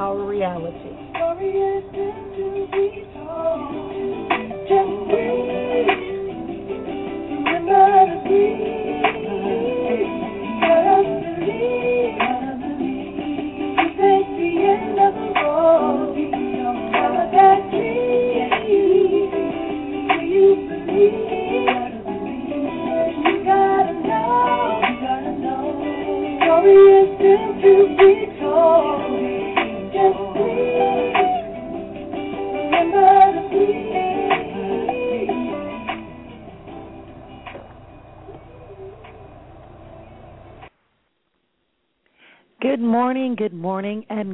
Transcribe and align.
our 0.00 0.16
reality. 0.16 0.96
Good 7.44 8.69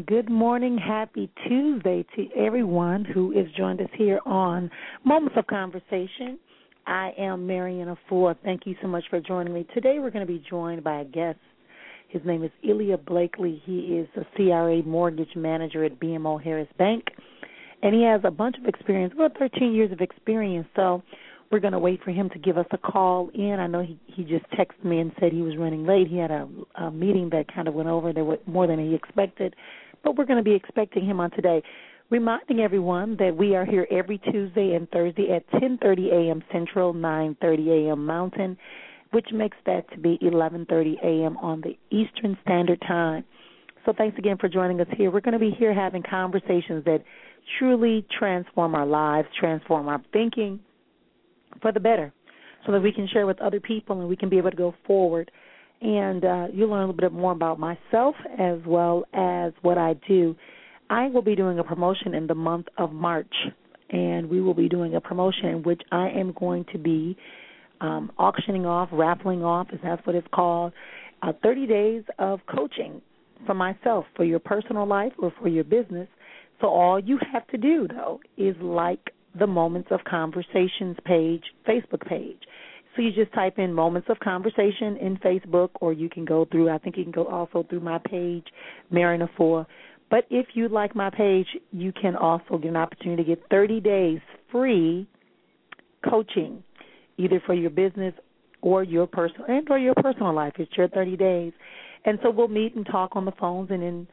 good 0.07 0.31
morning. 0.31 0.79
Happy 0.79 1.29
Tuesday 1.49 2.07
to 2.15 2.29
everyone 2.37 3.05
who 3.05 3.37
has 3.37 3.47
joined 3.57 3.81
us 3.81 3.89
here 3.99 4.21
on 4.25 4.71
Moments 5.05 5.35
of 5.37 5.49
Conversation. 5.49 6.39
I 6.87 7.11
am 7.19 7.45
Marrian 7.45 7.89
Efua. 7.89 8.37
Thank 8.45 8.67
you 8.67 8.77
so 8.81 8.87
much 8.87 9.03
for 9.11 9.21
joining 9.21 9.53
me. 9.53 9.67
Today 9.75 9.99
we're 9.99 10.13
going 10.13 10.25
to 10.25 10.33
be 10.33 10.45
joined 10.49 10.85
by 10.85 11.01
a 11.01 11.05
guest. 11.05 11.41
His 12.09 12.23
name 12.25 12.45
is 12.45 12.53
Ilya 12.63 12.99
Blakely. 12.99 13.61
He 13.65 13.97
is 13.97 14.09
a 14.17 14.25
CRA 14.37 14.81
mortgage 14.85 15.35
manager 15.35 15.85
at 15.85 15.99
BMO 15.99 16.41
Harris 16.41 16.69
Bank, 16.79 17.03
and 17.83 17.93
he 17.93 18.05
has 18.05 18.21
a 18.23 18.31
bunch 18.31 18.57
of 18.59 18.67
experience, 18.67 19.13
about 19.13 19.37
13 19.39 19.75
years 19.75 19.91
of 19.91 20.01
experience. 20.01 20.69
So 20.77 21.03
we're 21.51 21.59
going 21.59 21.73
to 21.73 21.81
wait 21.81 22.01
for 22.05 22.13
him 22.13 22.31
to 22.31 22.39
give 22.39 22.59
us 22.59 22.67
a 22.71 22.79
call 22.79 23.31
in. 23.35 23.59
I 23.59 23.67
know 23.67 23.83
he 23.83 23.99
he 24.07 24.23
just 24.23 24.45
texted 24.53 24.85
me 24.85 25.01
and 25.01 25.11
said 25.19 25.33
he 25.33 25.43
was 25.43 25.57
running 25.57 25.85
late. 25.85 26.07
He 26.07 26.17
had 26.17 26.31
a, 26.31 26.49
a 26.77 26.91
meeting 26.93 27.31
that 27.31 27.53
kind 27.53 27.67
of 27.67 27.75
went 27.75 27.89
over 27.89 28.13
there 28.13 28.25
more 28.47 28.67
than 28.67 28.79
he 28.79 28.95
expected, 28.95 29.55
but 30.07 30.17
we're 30.17 30.25
going 30.25 30.39
to 30.39 30.49
be 30.49 30.55
expecting 30.55 31.05
him 31.05 31.19
on 31.19 31.33
today. 31.33 31.61
Reminding 32.11 32.61
everyone 32.61 33.17
that 33.17 33.37
we 33.37 33.57
are 33.57 33.65
here 33.65 33.89
every 33.91 34.19
Tuesday 34.19 34.75
and 34.75 34.89
Thursday 34.91 35.33
at 35.33 35.45
10:30 35.61 36.13
a.m. 36.13 36.45
Central, 36.53 36.95
9:30 36.95 37.89
a.m. 37.89 38.07
Mountain, 38.07 38.57
which 39.11 39.27
makes 39.33 39.57
that 39.67 39.91
to 39.91 39.99
be 39.99 40.17
11:30 40.23 41.03
a.m. 41.03 41.37
on 41.39 41.61
the 41.61 41.77
Eastern 41.91 42.39
Standard 42.45 42.81
Time. 42.87 43.25
So 43.85 43.93
thanks 43.93 44.17
again 44.17 44.39
for 44.39 44.49
joining 44.49 44.81
us 44.81 44.87
here. 44.97 45.11
We're 45.11 45.21
going 45.21 45.33
to 45.33 45.41
be 45.41 45.51
here 45.59 45.75
having 45.75 46.05
conversations 46.09 46.85
that 46.85 47.03
truly 47.59 48.07
transform 48.17 48.77
our 48.77 48.87
lives, 48.87 49.27
transform 49.41 49.89
our 49.89 50.01
thinking, 50.13 50.61
for 51.61 51.73
the 51.73 51.81
better 51.81 52.13
so 52.65 52.71
that 52.71 52.81
we 52.81 52.93
can 52.93 53.09
share 53.09 53.27
with 53.27 53.41
other 53.41 53.59
people 53.59 53.99
and 53.99 54.09
we 54.09 54.17
can 54.17 54.29
be 54.29 54.39
able 54.39 54.51
to 54.51 54.57
go 54.57 54.73
forward. 54.87 55.33
And 55.81 56.25
uh, 56.25 56.47
you'll 56.53 56.71
learn 56.71 56.85
a 56.85 56.87
little 56.87 56.95
bit 56.95 57.13
more 57.13 57.33
about 57.33 57.59
myself 57.59 58.15
as 58.39 58.59
well 58.67 59.05
as 59.13 59.53
what 59.63 59.79
I 59.79 59.95
do. 60.09 60.35
I 60.89 61.09
will 61.09 61.23
be 61.23 61.35
doing 61.35 61.59
a 61.59 61.65
promotion 61.65 62.15
in 62.15 62.27
the 62.27 62.35
month 62.35 62.67
of 62.79 62.93
March, 62.93 63.35
and 63.91 64.31
we 64.31 64.41
will 64.41 64.55
be 64.55 64.69
doing 64.69 64.95
a 64.95 65.01
promotion 65.01 65.47
in 65.47 65.63
which 65.63 65.83
I 65.93 66.09
am 66.09 66.33
going 66.39 66.65
to 66.73 66.79
be 66.79 67.17
um, 67.81 68.11
auctioning 68.19 68.65
off, 68.65 68.89
raffling 68.93 69.45
off, 69.45 69.69
is 69.73 69.81
that's 69.83 70.05
what 70.07 70.17
it's 70.17 70.29
called, 70.33 70.73
uh, 71.23 71.33
30 71.43 71.67
days 71.67 72.03
of 72.19 72.41
coaching 72.47 73.03
for 73.45 73.55
myself, 73.55 74.07
for 74.15 74.25
your 74.25 74.39
personal 74.39 74.87
life 74.87 75.13
or 75.19 75.33
for 75.41 75.49
your 75.49 75.65
business. 75.65 76.09
So 76.61 76.69
all 76.69 76.99
you 76.99 77.19
have 77.33 77.47
to 77.49 77.59
do, 77.59 77.87
though, 77.89 78.21
is 78.37 78.57
like 78.61 79.13
the 79.39 79.47
Moments 79.47 79.89
of 79.91 80.01
Conversations 80.09 80.97
page, 81.05 81.43
Facebook 81.69 82.07
page. 82.09 82.39
So 82.97 83.03
you 83.03 83.13
just 83.13 83.33
type 83.35 83.59
in 83.59 83.75
Moments 83.75 84.09
of 84.09 84.19
Conversation 84.21 84.97
in 84.97 85.19
Facebook, 85.19 85.69
or 85.81 85.93
you 85.93 86.09
can 86.09 86.25
go 86.25 86.47
through, 86.51 86.71
I 86.71 86.79
think 86.79 86.97
you 86.97 87.03
can 87.03 87.13
go 87.13 87.27
also 87.27 87.67
through 87.69 87.81
my 87.81 87.99
page, 87.99 88.47
Marrian 88.91 89.27
Efua. 89.27 89.67
But 90.11 90.25
if 90.31 90.47
you 90.55 90.69
like 90.69 90.95
my 90.95 91.11
page, 91.11 91.47
you 91.73 91.93
can 91.93 92.17
also 92.17 92.57
get 92.59 92.69
an 92.69 92.77
opportunity 92.77 93.23
to 93.23 93.29
get 93.29 93.43
30 93.51 93.81
days 93.81 94.21
free 94.51 95.07
coaching, 96.09 96.63
either 97.19 97.43
for 97.45 97.55
your 97.55 97.71
business 97.71 98.15
or 98.63 98.83
your 98.83 99.07
personal 99.07 99.45
and 99.49 99.69
or 99.69 99.79
your 99.79 99.95
personal 99.97 100.33
life. 100.33 100.55
It's 100.59 100.75
your 100.77 100.89
30 100.89 101.17
days, 101.17 101.53
and 102.05 102.19
so 102.23 102.31
we'll 102.31 102.49
meet 102.49 102.77
and 102.77 102.87
talk 102.87 103.15
on 103.15 103.25
the 103.25 103.33
phones 103.33 103.71
and 103.71 103.83
in 103.83 104.07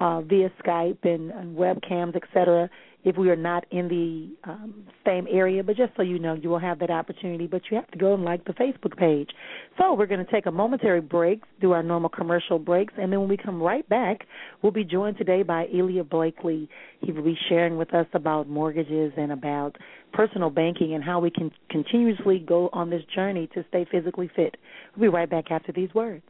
uh, 0.00 0.20
via 0.22 0.50
Skype 0.62 1.04
and, 1.04 1.30
and 1.30 1.56
webcams, 1.56 2.16
etc 2.16 2.68
if 3.04 3.16
we 3.16 3.30
are 3.30 3.36
not 3.36 3.64
in 3.70 3.88
the 3.88 4.50
um, 4.50 4.86
same 5.06 5.26
area. 5.30 5.62
But 5.62 5.76
just 5.76 5.92
so 5.96 6.02
you 6.02 6.18
know, 6.18 6.34
you 6.34 6.48
will 6.48 6.58
have 6.58 6.78
that 6.80 6.90
opportunity. 6.90 7.46
But 7.46 7.62
you 7.70 7.76
have 7.76 7.90
to 7.92 7.98
go 7.98 8.14
and 8.14 8.24
like 8.24 8.44
the 8.44 8.52
Facebook 8.52 8.96
page. 8.96 9.30
So 9.78 9.94
we're 9.94 10.06
going 10.06 10.24
to 10.24 10.30
take 10.30 10.46
a 10.46 10.50
momentary 10.50 11.00
break, 11.00 11.42
do 11.60 11.72
our 11.72 11.82
normal 11.82 12.10
commercial 12.10 12.58
breaks, 12.58 12.92
and 12.98 13.12
then 13.12 13.20
when 13.20 13.28
we 13.28 13.36
come 13.36 13.62
right 13.62 13.88
back, 13.88 14.26
we'll 14.62 14.72
be 14.72 14.84
joined 14.84 15.16
today 15.16 15.42
by 15.42 15.66
Elia 15.72 16.04
Blakely. 16.04 16.68
He 17.00 17.12
will 17.12 17.22
be 17.22 17.38
sharing 17.48 17.76
with 17.76 17.94
us 17.94 18.06
about 18.12 18.48
mortgages 18.48 19.12
and 19.16 19.32
about 19.32 19.76
personal 20.12 20.50
banking 20.50 20.94
and 20.94 21.04
how 21.04 21.20
we 21.20 21.30
can 21.30 21.52
continuously 21.70 22.38
go 22.40 22.68
on 22.72 22.90
this 22.90 23.02
journey 23.14 23.48
to 23.54 23.64
stay 23.68 23.86
physically 23.90 24.30
fit. 24.34 24.56
We'll 24.96 25.10
be 25.10 25.14
right 25.14 25.30
back 25.30 25.50
after 25.50 25.72
these 25.72 25.92
words. 25.94 26.22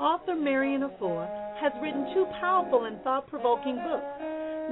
Author 0.00 0.34
Marrian 0.34 0.80
Efua 0.80 1.28
has 1.60 1.72
written 1.82 2.08
two 2.14 2.24
powerful 2.40 2.86
and 2.86 2.96
thought 3.02 3.28
provoking 3.28 3.76
books 3.84 4.08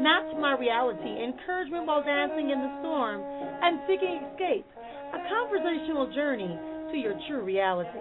Not 0.00 0.40
My 0.40 0.56
Reality, 0.56 1.22
Encouragement 1.22 1.84
While 1.84 2.02
Dancing 2.02 2.48
in 2.48 2.56
the 2.56 2.72
Storm, 2.80 3.20
and 3.20 3.78
Seeking 3.84 4.24
Escape, 4.24 4.64
a 5.12 5.20
conversational 5.28 6.08
journey 6.14 6.56
to 6.90 6.96
your 6.96 7.12
true 7.28 7.44
reality. 7.44 8.00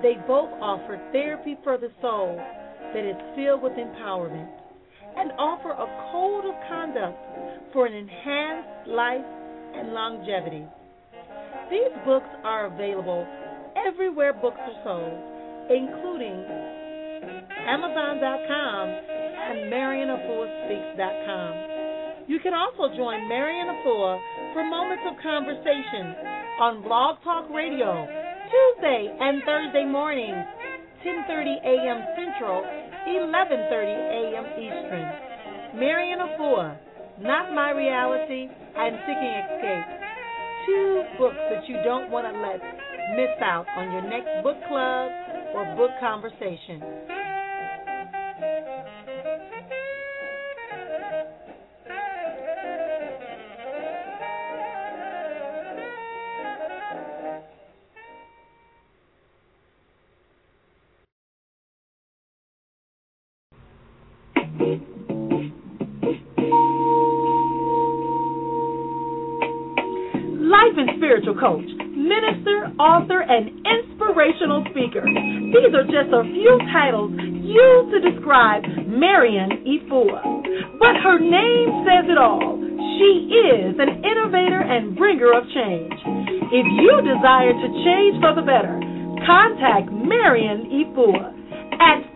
They 0.00 0.14
both 0.28 0.54
offer 0.62 1.02
therapy 1.10 1.58
for 1.64 1.76
the 1.76 1.90
soul 2.00 2.38
that 2.38 3.02
is 3.02 3.18
filled 3.34 3.62
with 3.62 3.72
empowerment 3.72 4.46
and 5.18 5.32
offer 5.42 5.74
a 5.74 5.90
code 6.14 6.46
of 6.46 6.54
conduct 6.70 7.18
for 7.72 7.86
an 7.86 7.94
enhanced 7.94 8.86
life 8.86 9.26
and 9.74 9.90
longevity. 9.90 10.62
These 11.68 11.98
books 12.06 12.30
are 12.44 12.66
available 12.66 13.26
everywhere 13.74 14.34
books 14.34 14.62
are 14.62 14.78
sold 14.84 15.37
including 15.70 16.44
Amazon.com 17.68 18.84
and 18.88 19.72
MarionAfuaSpeaks.com. 19.72 21.52
You 22.28 22.38
can 22.40 22.52
also 22.52 22.94
join 22.96 23.28
Marrian 23.28 23.68
Efua 23.68 24.20
for 24.52 24.64
Moments 24.64 25.04
of 25.08 25.16
Conversation 25.22 26.14
on 26.60 26.82
Blog 26.82 27.22
Talk 27.24 27.48
Radio 27.50 28.06
Tuesday 28.48 29.12
and 29.20 29.42
Thursday 29.44 29.84
mornings, 29.84 30.44
10:30 31.04 31.60
a.m. 31.64 32.00
Central, 32.16 32.64
11:30 33.04 33.92
a.m. 34.20 34.44
Eastern. 34.56 35.06
Marrian 35.78 36.18
Efua, 36.20 36.76
Not 37.20 37.52
My 37.52 37.70
Reality, 37.72 38.48
and 38.48 38.96
Seeking 39.04 39.34
Escape. 39.44 39.88
Two 40.66 41.04
books 41.18 41.40
that 41.50 41.68
you 41.68 41.76
don't 41.84 42.10
want 42.10 42.24
to 42.24 42.32
let 42.40 42.60
miss 43.16 43.36
out 43.40 43.66
on 43.76 43.92
your 43.92 44.02
next 44.02 44.42
book 44.42 44.56
club 44.68 45.27
or 45.54 45.64
book 45.76 45.90
conversation. 46.00 46.82
Life 70.40 70.76
and 70.76 70.90
spiritual 70.96 71.34
coach 71.38 71.77
minister, 72.08 72.72
author, 72.80 73.20
and 73.20 73.52
inspirational 73.62 74.64
speaker. 74.72 75.04
These 75.04 75.76
are 75.76 75.84
just 75.84 76.08
a 76.08 76.24
few 76.24 76.56
titles 76.72 77.12
used 77.44 77.92
to 77.92 78.00
describe 78.00 78.64
Marrian 78.88 79.60
Efua. 79.68 80.24
But 80.80 80.96
her 81.04 81.20
name 81.20 81.84
says 81.84 82.08
it 82.08 82.16
all. 82.16 82.56
She 82.96 83.28
is 83.30 83.76
an 83.78 84.02
innovator 84.02 84.64
and 84.64 84.96
bringer 84.96 85.36
of 85.36 85.44
change. 85.52 85.92
If 86.48 86.64
you 86.80 86.96
desire 87.04 87.52
to 87.52 87.68
change 87.84 88.16
for 88.24 88.32
the 88.34 88.42
better, 88.42 88.80
contact 89.28 89.92
Marrian 89.92 90.64
Efua 90.72 91.36
at 91.76 92.08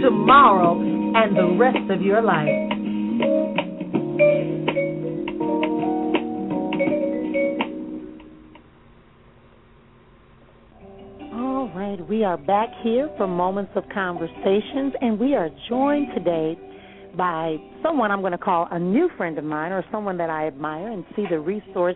tomorrow, 0.02 0.80
and 0.80 1.36
the 1.36 1.58
rest 1.60 1.92
of 1.92 2.02
your 2.02 2.22
life. 2.22 2.48
All 11.34 11.68
right, 11.76 12.00
we 12.08 12.24
are 12.24 12.38
back 12.38 12.70
here 12.84 13.10
for 13.18 13.28
Moments 13.28 13.74
of 13.76 13.84
Conversations, 13.94 14.94
and 15.02 15.20
we 15.20 15.36
are 15.36 15.50
joined 15.68 16.08
today 16.16 16.58
by 17.18 17.58
someone 17.82 18.12
I'm 18.12 18.22
going 18.22 18.32
to 18.32 18.38
call 18.38 18.68
a 18.72 18.80
new 18.80 19.10
friend 19.18 19.38
of 19.38 19.44
mine 19.44 19.72
or 19.72 19.84
someone 19.92 20.18
that 20.18 20.30
I 20.30 20.48
admire 20.48 20.92
and 20.92 21.06
see 21.16 21.26
the 21.30 21.40
resource 21.40 21.96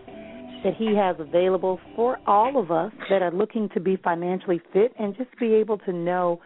that 0.64 0.74
he 0.78 0.96
has 0.96 1.16
available 1.20 1.80
for 1.96 2.18
all 2.28 2.60
of 2.60 2.72
us 2.72 2.92
that 3.10 3.22
are 3.22 3.32
looking 3.32 3.70
to 3.74 3.80
be 3.80 3.98
financially 4.04 4.62
fit 4.74 4.94
and 5.00 5.16
just 5.16 5.30
be 5.40 5.54
able 5.54 5.78
to 5.80 5.94
know 5.94 6.42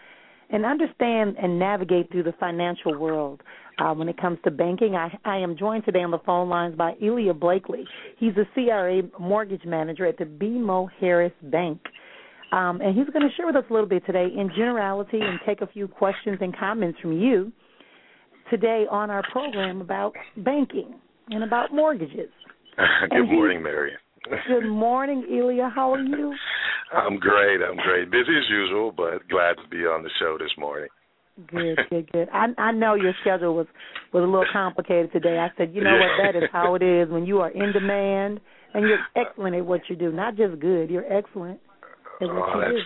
and 0.49 0.65
understand 0.65 1.37
and 1.41 1.57
navigate 1.57 2.11
through 2.11 2.23
the 2.23 2.33
financial 2.39 2.97
world. 2.97 3.41
Uh, 3.79 3.93
when 3.93 4.09
it 4.09 4.19
comes 4.19 4.37
to 4.43 4.51
banking, 4.51 4.95
I, 4.95 5.17
I 5.23 5.37
am 5.37 5.57
joined 5.57 5.85
today 5.85 6.03
on 6.03 6.11
the 6.11 6.19
phone 6.19 6.49
lines 6.49 6.75
by 6.75 6.93
Elia 7.01 7.33
Blakely. 7.33 7.85
He's 8.17 8.33
a 8.35 8.45
CRA 8.53 9.01
mortgage 9.17 9.65
manager 9.65 10.05
at 10.05 10.17
the 10.17 10.25
BMO 10.25 10.89
Harris 10.99 11.31
Bank. 11.43 11.79
Um, 12.51 12.81
and 12.81 12.97
he's 12.97 13.07
going 13.07 13.27
to 13.27 13.33
share 13.37 13.45
with 13.45 13.55
us 13.55 13.63
a 13.69 13.73
little 13.73 13.87
bit 13.87 14.05
today 14.05 14.25
in 14.25 14.49
generality 14.49 15.21
and 15.21 15.39
take 15.45 15.61
a 15.61 15.67
few 15.67 15.87
questions 15.87 16.37
and 16.41 16.55
comments 16.55 16.99
from 16.99 17.13
you 17.13 17.53
today 18.51 18.86
on 18.91 19.10
our 19.10 19.24
program 19.31 19.81
about 19.81 20.13
banking 20.38 20.93
and 21.29 21.43
about 21.43 21.74
mortgages. 21.74 22.29
good 23.10 23.25
morning, 23.25 23.63
Mary. 23.63 23.93
good 24.48 24.70
morning, 24.70 25.25
Elia. 25.31 25.72
How 25.74 25.93
are 25.93 26.01
you? 26.01 26.36
I'm 26.93 27.17
great. 27.17 27.62
I'm 27.67 27.77
great. 27.77 28.12
Busy 28.12 28.38
as 28.38 28.50
usual, 28.50 28.91
but 28.91 29.27
glad 29.29 29.55
to 29.63 29.67
be 29.72 29.77
on 29.77 30.03
the 30.03 30.10
show 30.20 30.38
this 30.38 30.51
morning. 30.60 30.89
Good, 31.48 31.79
good, 31.89 32.12
good. 32.12 32.29
I 32.31 32.48
I 32.58 32.72
know 32.72 32.96
your 32.96 33.13
schedule 33.22 33.55
was 33.55 33.67
was 34.13 34.24
a 34.24 34.25
little 34.25 34.46
complicated 34.51 35.12
today. 35.13 35.39
I 35.39 35.48
said, 35.58 35.74
you 35.74 35.81
know 35.84 35.98
what, 35.98 36.24
that 36.24 36.38
is 36.38 36.50
how 36.51 36.75
it 36.75 36.84
is 36.84 37.10
when 37.10 37.25
you 37.25 37.39
are 37.39 37.50
in 37.50 37.72
demand 37.72 38.41
and 38.74 38.88
you're 38.88 39.00
excellent 39.15 39.55
at 39.55 39.65
what 39.65 39.81
you 39.89 39.96
do. 39.96 40.12
Not 40.12 40.36
just 40.36 40.60
good, 40.60 40.89
you're 40.89 41.12
excellent 41.12 41.60
at 42.22 42.27
what 42.27 42.50
oh, 42.50 42.60
you 42.67 42.74
do. 42.74 42.79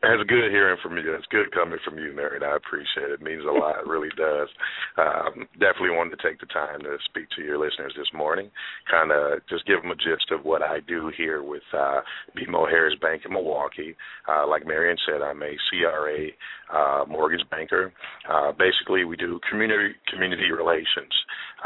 That's 0.00 0.22
good 0.28 0.52
hearing 0.52 0.78
from 0.80 0.96
you. 0.96 1.10
That's 1.10 1.26
good 1.26 1.50
coming 1.50 1.78
from 1.84 1.98
you, 1.98 2.14
Mary. 2.14 2.38
I 2.40 2.54
appreciate 2.54 3.10
it. 3.10 3.18
It 3.18 3.22
means 3.22 3.42
a 3.42 3.50
lot. 3.50 3.80
It 3.80 3.86
really 3.86 4.10
does. 4.16 4.48
Um, 4.96 5.48
definitely 5.58 5.90
wanted 5.90 6.14
to 6.16 6.22
take 6.22 6.38
the 6.38 6.46
time 6.46 6.80
to 6.82 6.98
speak 7.04 7.26
to 7.34 7.42
your 7.42 7.58
listeners 7.58 7.94
this 7.98 8.06
morning. 8.14 8.48
Kind 8.88 9.10
of 9.10 9.40
just 9.50 9.66
give 9.66 9.82
them 9.82 9.90
a 9.90 9.96
gist 9.96 10.30
of 10.30 10.44
what 10.44 10.62
I 10.62 10.78
do 10.86 11.10
here 11.16 11.42
with 11.42 11.66
uh, 11.74 12.00
BMO 12.38 12.70
Harris 12.70 12.94
Bank 13.02 13.22
in 13.24 13.32
Milwaukee. 13.32 13.96
Uh, 14.28 14.46
like 14.46 14.66
Marrian 14.66 14.96
said, 15.04 15.20
I'm 15.20 15.42
a 15.42 15.58
CRA 15.68 16.28
uh, 16.72 17.04
mortgage 17.08 17.48
banker. 17.50 17.92
Uh, 18.30 18.52
basically, 18.52 19.04
we 19.04 19.16
do 19.16 19.40
community 19.50 19.94
community 20.12 20.52
relations. 20.52 21.12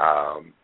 Um, 0.01 0.55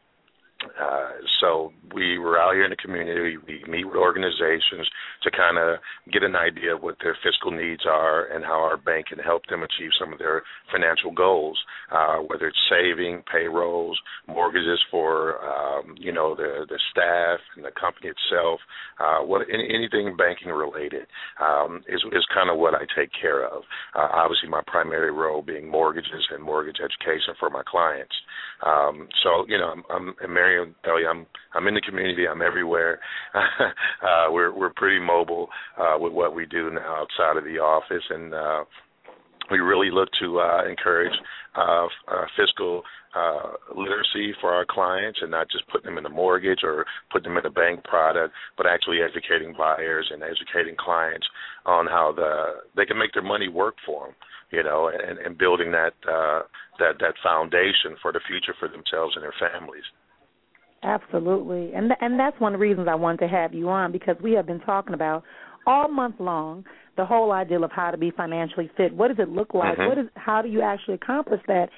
uh, 0.65 1.11
so 1.41 1.73
we 1.95 2.19
were 2.19 2.39
out 2.39 2.55
here 2.55 2.65
in 2.65 2.71
the 2.71 2.77
community. 2.77 3.37
We 3.37 3.63
meet 3.69 3.85
with 3.85 3.97
organizations 3.97 4.89
to 5.23 5.31
kind 5.31 5.57
of 5.57 5.79
get 6.13 6.23
an 6.23 6.35
idea 6.35 6.75
of 6.75 6.83
what 6.83 6.97
their 7.03 7.17
fiscal 7.23 7.53
needs 7.53 7.83
are 7.87 8.27
and 8.27 8.45
how 8.45 8.59
our 8.59 8.77
bank 8.77 9.07
can 9.07 9.19
help 9.19 9.47
them 9.47 9.63
achieve 9.63 9.91
some 9.99 10.13
of 10.13 10.19
their 10.19 10.43
financial 10.73 11.13
goals, 11.13 11.59
uh, 11.93 12.17
whether 12.17 12.49
it's 12.49 12.59
saving, 12.69 13.23
payrolls, 13.31 13.99
mortgages 14.27 14.81
for 14.91 15.39
um, 15.47 15.95
you 15.97 16.13
know 16.13 16.35
the 16.35 16.67
the 16.69 16.79
staff 16.91 17.39
and 17.55 17.65
the 17.65 17.71
company 17.79 18.11
itself, 18.11 18.61
uh, 18.99 19.19
what 19.23 19.47
any, 19.53 19.69
anything 19.73 20.17
banking 20.17 20.49
related 20.49 21.07
um, 21.41 21.83
is 21.89 22.03
is 22.13 22.27
kind 22.35 22.51
of 22.51 22.59
what 22.59 22.75
I 22.75 22.83
take 22.97 23.11
care 23.15 23.47
of. 23.47 23.63
Uh, 23.95 24.09
obviously, 24.13 24.49
my 24.49 24.63
primary 24.67 25.13
role 25.13 25.43
being 25.43 25.69
mortgages 25.71 26.27
and 26.31 26.43
mortgage 26.43 26.79
education 26.83 27.35
for 27.39 27.49
my 27.49 27.63
clients. 27.65 28.15
Um, 28.67 29.09
so 29.23 29.47
you 29.47 29.57
know, 29.57 29.71
I'm, 29.71 29.85
I'm 29.91 30.15
and 30.21 30.33
Mary 30.49 30.61
will 30.67 30.75
tell 30.85 31.01
you, 31.01 31.07
I'm 31.09 31.27
I'm 31.55 31.67
in 31.67 31.75
the 31.75 31.81
community. 31.81 32.27
I'm 32.27 32.43
everywhere. 32.43 33.01
uh, 33.35 34.27
we're 34.31 34.57
we're 34.57 34.73
pretty 34.75 35.01
mobile 35.01 35.49
uh, 35.77 35.97
with 35.99 36.13
what 36.13 36.35
we 36.35 36.47
do 36.47 36.71
now 36.71 37.03
outside 37.03 37.37
of 37.37 37.45
the 37.45 37.59
office, 37.59 38.05
and 38.11 38.33
uh, 38.33 38.65
we 39.51 39.59
really 39.59 39.91
look 39.91 40.09
to 40.21 40.41
uh, 40.41 40.69
encourage 40.69 41.13
uh, 41.57 41.87
uh, 42.11 42.25
fiscal 42.37 42.83
uh, 43.15 43.53
literacy 43.77 44.35
for 44.41 44.53
our 44.53 44.65
clients, 44.69 45.19
and 45.23 45.31
not 45.31 45.51
just 45.51 45.67
putting 45.69 45.87
them 45.87 45.99
in 45.99 46.07
a 46.07 46.15
mortgage 46.15 46.61
or 46.63 46.87
putting 47.13 47.31
them 47.31 47.39
in 47.39 47.47
a 47.47 47.51
bank 47.51 47.85
product, 47.85 48.33
but 48.57 48.67
actually 48.67 48.99
educating 49.03 49.55
buyers 49.57 50.11
and 50.11 50.23
educating 50.23 50.77
clients 50.79 51.27
on 51.67 51.87
how 51.87 52.13
the 52.15 52.65
they 52.77 52.87
can 52.87 52.99
make 52.99 53.13
their 53.13 53.23
money 53.23 53.49
work 53.49 53.75
for 53.85 54.07
them 54.07 54.15
you 54.51 54.63
know, 54.63 54.89
and, 54.89 55.19
and 55.19 55.37
building 55.37 55.73
that 55.73 55.93
uh, 56.09 56.41
that 56.79 56.97
that 57.01 57.15
foundation 57.23 58.01
for 58.01 58.13
the 58.13 58.21
future 58.27 58.55
for 58.59 58.67
themselves 58.67 59.15
and 59.15 59.23
their 59.23 59.35
families. 59.39 59.85
Absolutely, 60.83 61.73
and 61.75 61.89
th- 61.89 61.99
and 62.01 62.19
that's 62.19 62.39
one 62.41 62.55
of 62.55 62.61
the 62.61 62.63
reasons 62.63 62.87
I 62.89 62.95
wanted 62.95 63.21
to 63.21 63.29
have 63.29 63.53
you 63.53 63.69
on 63.69 63.91
because 63.91 64.17
we 64.23 64.33
have 64.33 64.47
been 64.47 64.61
talking 64.61 64.95
about 64.95 65.25
all 65.67 65.89
month 65.89 66.17
long 66.19 66.65
the 66.97 67.05
whole 67.05 67.33
idea 67.33 67.61
of 67.61 67.71
how 67.71 67.91
to 67.91 67.97
be 67.97 68.11
financially 68.11 68.71
fit. 68.77 68.95
What 68.95 69.09
does 69.09 69.19
it 69.19 69.29
look 69.29 69.55
like? 69.55 69.79
Mm-hmm. 69.79 69.89
What 69.89 69.99
is 69.99 70.07
how 70.15 70.43
do 70.43 70.49
you 70.49 70.63
actually 70.63 70.95
accomplish 70.95 71.41
that? 71.49 71.69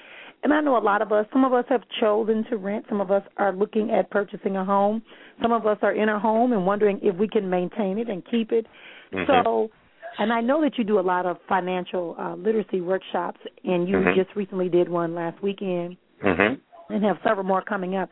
And 0.42 0.52
I 0.52 0.60
know 0.62 0.78
a 0.78 0.80
lot 0.80 1.02
of 1.02 1.12
us, 1.12 1.26
some 1.32 1.44
of 1.44 1.52
us 1.52 1.66
have 1.68 1.82
chosen 2.00 2.44
to 2.48 2.56
rent, 2.56 2.86
some 2.88 3.00
of 3.00 3.10
us 3.10 3.22
are 3.36 3.54
looking 3.54 3.90
at 3.90 4.10
purchasing 4.10 4.56
a 4.56 4.64
home, 4.64 5.02
some 5.42 5.52
of 5.52 5.66
us 5.66 5.76
are 5.82 5.92
in 5.92 6.08
a 6.08 6.18
home 6.18 6.52
and 6.52 6.64
wondering 6.64 6.98
if 7.02 7.14
we 7.16 7.28
can 7.28 7.50
maintain 7.50 7.98
it 7.98 8.08
and 8.08 8.22
keep 8.30 8.50
it. 8.50 8.66
Mm-hmm. 9.12 9.30
So 9.44 9.70
and 10.18 10.32
I 10.32 10.40
know 10.40 10.60
that 10.62 10.76
you 10.76 10.84
do 10.84 10.98
a 10.98 11.00
lot 11.00 11.26
of 11.26 11.38
financial 11.48 12.16
uh, 12.18 12.34
literacy 12.34 12.80
workshops, 12.80 13.40
and 13.64 13.88
you 13.88 13.96
mm-hmm. 13.96 14.20
just 14.20 14.34
recently 14.36 14.68
did 14.68 14.88
one 14.88 15.14
last 15.14 15.42
weekend, 15.42 15.96
mm-hmm. 16.24 16.94
and 16.94 17.04
have 17.04 17.16
several 17.26 17.46
more 17.46 17.62
coming 17.62 17.96
up. 17.96 18.10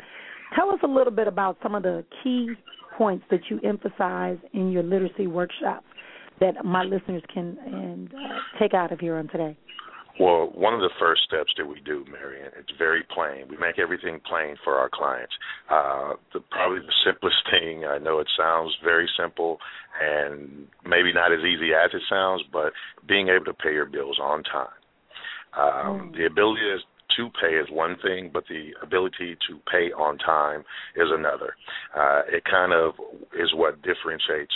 Tell 0.55 0.71
us 0.71 0.79
a 0.83 0.87
little 0.87 1.13
bit 1.13 1.29
about 1.29 1.59
some 1.63 1.75
of 1.75 1.83
the 1.83 2.05
key 2.23 2.55
points 2.97 3.25
that 3.31 3.41
you 3.49 3.61
emphasize 3.63 4.39
in 4.53 4.71
your 4.71 4.83
literacy 4.83 5.27
workshops 5.27 5.87
that 6.41 6.65
my 6.65 6.85
listeners 6.85 7.23
can 7.33 7.57
and 7.65 8.13
uh, 8.15 8.19
take 8.61 8.75
out 8.75 8.93
of 8.93 9.01
here 9.01 9.17
on 9.17 9.29
today. 9.29 9.57
Well, 10.21 10.51
one 10.53 10.75
of 10.75 10.81
the 10.81 10.91
first 10.99 11.23
steps 11.23 11.53
that 11.59 11.67
we 11.67 11.81
do, 11.81 12.05
Marrian, 12.11 12.51
it's 12.59 12.73
very 12.77 13.05
plain. 13.15 13.47
We 13.49 13.57
make 13.57 13.79
everything 13.79 14.21
plain 14.29 14.57
for 14.65 14.75
our 14.75 14.91
clients. 14.93 15.33
Uh, 15.71 16.15
the, 16.35 16.41
probably 16.51 16.81
the 16.81 16.95
simplest 17.05 17.37
thing, 17.51 17.85
I 17.85 17.99
know 17.99 18.19
it 18.19 18.29
sounds 18.37 18.77
very 18.83 19.09
simple 19.17 19.59
and 20.03 20.67
maybe 20.85 21.13
not 21.13 21.33
as 21.33 21.41
easy 21.41 21.71
as 21.73 21.91
it 21.95 22.03
sounds, 22.11 22.43
but 22.53 22.73
being 23.07 23.29
able 23.29 23.45
to 23.47 23.55
pay 23.55 23.73
your 23.73 23.87
bills 23.87 24.19
on 24.21 24.43
time. 24.43 24.75
Um, 25.57 26.11
mm. 26.11 26.17
The 26.17 26.27
ability 26.27 26.63
to 27.17 27.31
pay 27.41 27.55
is 27.55 27.67
one 27.71 27.97
thing, 28.03 28.31
but 28.33 28.45
the 28.49 28.71
ability 28.83 29.37
to 29.49 29.59
pay 29.71 29.93
on 29.93 30.19
time 30.19 30.61
is 30.97 31.09
another. 31.11 31.55
Uh, 31.97 32.23
it 32.29 32.45
kind 32.45 32.73
of 32.73 32.95
is 33.39 33.53
what 33.55 33.83
differentiates 33.83 34.55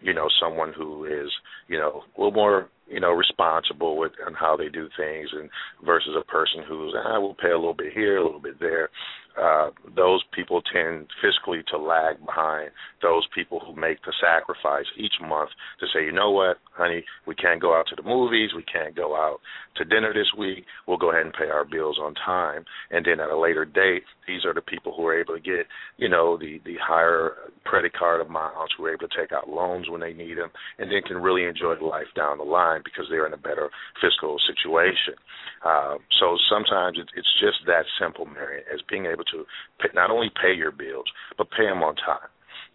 you 0.00 0.12
know 0.12 0.28
someone 0.40 0.72
who 0.76 1.04
is 1.04 1.30
you 1.68 1.78
know 1.78 2.02
a 2.16 2.20
little 2.20 2.32
more 2.32 2.68
you 2.88 3.00
know 3.00 3.12
responsible 3.12 3.96
with 3.96 4.12
on 4.26 4.34
how 4.34 4.56
they 4.56 4.68
do 4.68 4.88
things 4.96 5.28
and 5.32 5.48
versus 5.84 6.14
a 6.18 6.24
person 6.24 6.62
who's 6.66 6.94
I 6.94 7.16
ah, 7.16 7.20
will 7.20 7.34
pay 7.34 7.50
a 7.50 7.58
little 7.58 7.74
bit 7.74 7.92
here, 7.92 8.18
a 8.18 8.24
little 8.24 8.40
bit 8.40 8.60
there. 8.60 8.88
Uh, 9.40 9.70
those 9.96 10.22
people 10.32 10.62
tend 10.72 11.08
fiscally 11.18 11.66
to 11.66 11.76
lag 11.76 12.24
behind 12.24 12.70
those 13.02 13.26
people 13.34 13.58
who 13.58 13.74
make 13.74 13.98
the 14.04 14.12
sacrifice 14.22 14.86
each 14.96 15.14
month 15.20 15.50
to 15.80 15.86
say, 15.92 16.04
you 16.04 16.12
know 16.12 16.30
what, 16.30 16.58
honey, 16.72 17.04
we 17.26 17.34
can't 17.34 17.60
go 17.60 17.76
out 17.76 17.84
to 17.88 17.96
the 17.96 18.08
movies, 18.08 18.50
we 18.54 18.62
can't 18.62 18.94
go 18.94 19.16
out 19.16 19.40
to 19.76 19.84
dinner 19.84 20.14
this 20.14 20.30
week. 20.38 20.64
We'll 20.86 20.98
go 20.98 21.10
ahead 21.10 21.24
and 21.24 21.34
pay 21.34 21.50
our 21.50 21.64
bills 21.64 21.98
on 22.00 22.14
time, 22.14 22.64
and 22.92 23.04
then 23.04 23.18
at 23.18 23.30
a 23.30 23.36
later 23.36 23.64
date, 23.64 24.04
these 24.28 24.44
are 24.44 24.54
the 24.54 24.60
people 24.60 24.94
who 24.96 25.04
are 25.06 25.18
able 25.18 25.34
to 25.34 25.40
get, 25.40 25.66
you 25.96 26.08
know, 26.08 26.38
the 26.38 26.60
the 26.64 26.76
higher 26.80 27.32
credit 27.64 27.92
card 27.92 28.24
amounts, 28.24 28.74
who 28.78 28.84
are 28.84 28.94
able 28.94 29.08
to 29.08 29.20
take 29.20 29.32
out 29.32 29.48
loans 29.48 29.90
when 29.90 30.00
they 30.00 30.12
need 30.12 30.38
them, 30.38 30.50
and 30.78 30.90
then 30.90 31.02
can 31.06 31.18
really 31.18 31.44
enjoy 31.44 31.74
life 31.84 32.06
down 32.14 32.38
the 32.38 32.44
line 32.44 32.73
because 32.82 33.06
they're 33.08 33.26
in 33.26 33.32
a 33.32 33.38
better 33.38 33.70
fiscal 34.00 34.36
situation. 34.42 35.14
Uh, 35.64 35.96
so 36.18 36.36
sometimes 36.50 36.98
it, 36.98 37.08
it's 37.14 37.32
just 37.38 37.62
that 37.66 37.84
simple, 38.00 38.26
Mary, 38.26 38.62
as 38.72 38.80
being 38.88 39.06
able 39.06 39.24
to 39.24 39.44
pay, 39.80 39.88
not 39.94 40.10
only 40.10 40.30
pay 40.34 40.52
your 40.52 40.72
bills 40.72 41.06
but 41.36 41.50
pay 41.50 41.66
them 41.66 41.82
on 41.82 41.94
time 41.96 42.28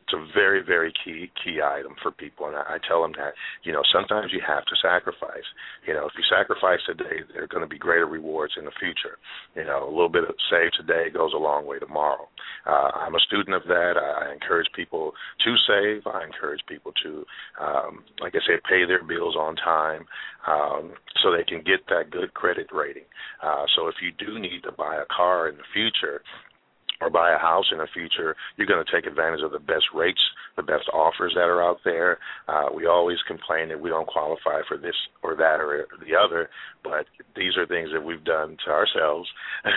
it's 0.10 0.18
a 0.18 0.34
very 0.34 0.64
very 0.64 0.92
key 0.92 1.32
key 1.44 1.62
item 1.62 1.96
for 2.02 2.12
people. 2.12 2.48
And 2.48 2.56
I, 2.56 2.76
I 2.76 2.78
tell 2.86 3.02
them 3.02 3.14
that 3.18 3.34
you 3.64 3.72
know 3.72 3.84
sometimes 3.92 4.32
you 4.34 4.42
have 4.46 4.66
to 4.66 4.76
sacrifice. 4.82 5.46
You 5.88 5.94
know 5.94 6.06
if 6.06 6.14
you 6.18 6.24
sacrifice 6.30 6.80
today 6.86 7.22
there 7.34 7.44
are 7.44 7.48
going 7.48 7.64
to 7.64 7.70
be 7.70 7.78
greater 7.78 8.06
rewards 8.06 8.54
in 8.58 8.66
the 8.66 8.72
future. 8.80 9.18
You 9.56 9.66
know 9.66 9.88
a 9.88 9.92
little 9.92 10.10
bit 10.10 10.24
of 10.24 10.36
save 10.50 10.72
today 10.74 11.10
goes 11.14 11.34
a 11.34 11.38
long 11.38 11.66
way 11.66 11.80
tomorrow. 11.80 12.28
Uh, 12.66 12.92
i'm 12.94 13.16
a 13.16 13.20
student 13.20 13.56
of 13.56 13.64
that. 13.68 13.94
I, 13.98 14.30
I 14.30 14.34
encourage 14.34 14.68
people 14.76 15.14
to 15.46 15.56
save. 15.68 16.08
I 16.08 16.26
encourage 16.26 16.62
people 16.68 16.94
to 17.04 17.26
um, 17.60 18.04
like 18.20 18.34
i 18.36 18.40
said 18.48 18.64
pay 18.68 18.86
their 18.86 19.04
bills 19.04 19.36
on 19.36 19.56
time 19.56 20.06
um, 20.48 20.94
so 21.22 21.32
they 21.32 21.44
can 21.44 21.60
get 21.60 21.88
that 21.90 22.10
good 22.10 22.34
credit 22.34 22.68
rating. 22.74 23.06
Uh, 23.44 23.66
so 23.76 23.88
if 23.88 23.96
you 24.02 24.12
do 24.12 24.40
need 24.40 24.64
to 24.64 24.72
buy 24.72 24.96
a 24.96 25.06
car 25.14 25.50
in 25.50 25.58
the 25.58 25.68
future 25.74 26.22
or 27.02 27.10
buy 27.10 27.34
a 27.34 27.38
house 27.38 27.66
in 27.72 27.78
the 27.78 27.88
future, 27.94 28.36
you're 28.58 28.68
going 28.68 28.84
to 28.84 28.92
take 28.92 29.06
advantage 29.06 29.42
of 29.42 29.52
the 29.52 29.60
best 29.60 29.86
rates, 29.96 30.22
the 30.56 30.64
best 30.64 30.90
offers 30.94 31.34
that 31.36 31.48
are 31.48 31.64
out 31.64 31.80
there. 31.86 32.20
Uh, 32.48 32.68
we 32.74 32.86
always 32.86 33.18
complain 33.28 33.70
that 33.70 33.80
we 33.80 33.90
don't 33.90 34.08
qualify 34.08 34.62
for 34.68 34.78
this 34.78 34.96
or 35.24 35.36
that 35.36 35.60
or 35.60 35.88
the 36.06 36.16
other, 36.16 36.50
but 36.84 37.06
these 37.36 37.58
are 37.58 37.66
things 37.66 37.90
that 37.94 38.04
we've 38.04 38.24
done 38.24 38.58
to 38.66 38.72
ourselves 38.72 39.30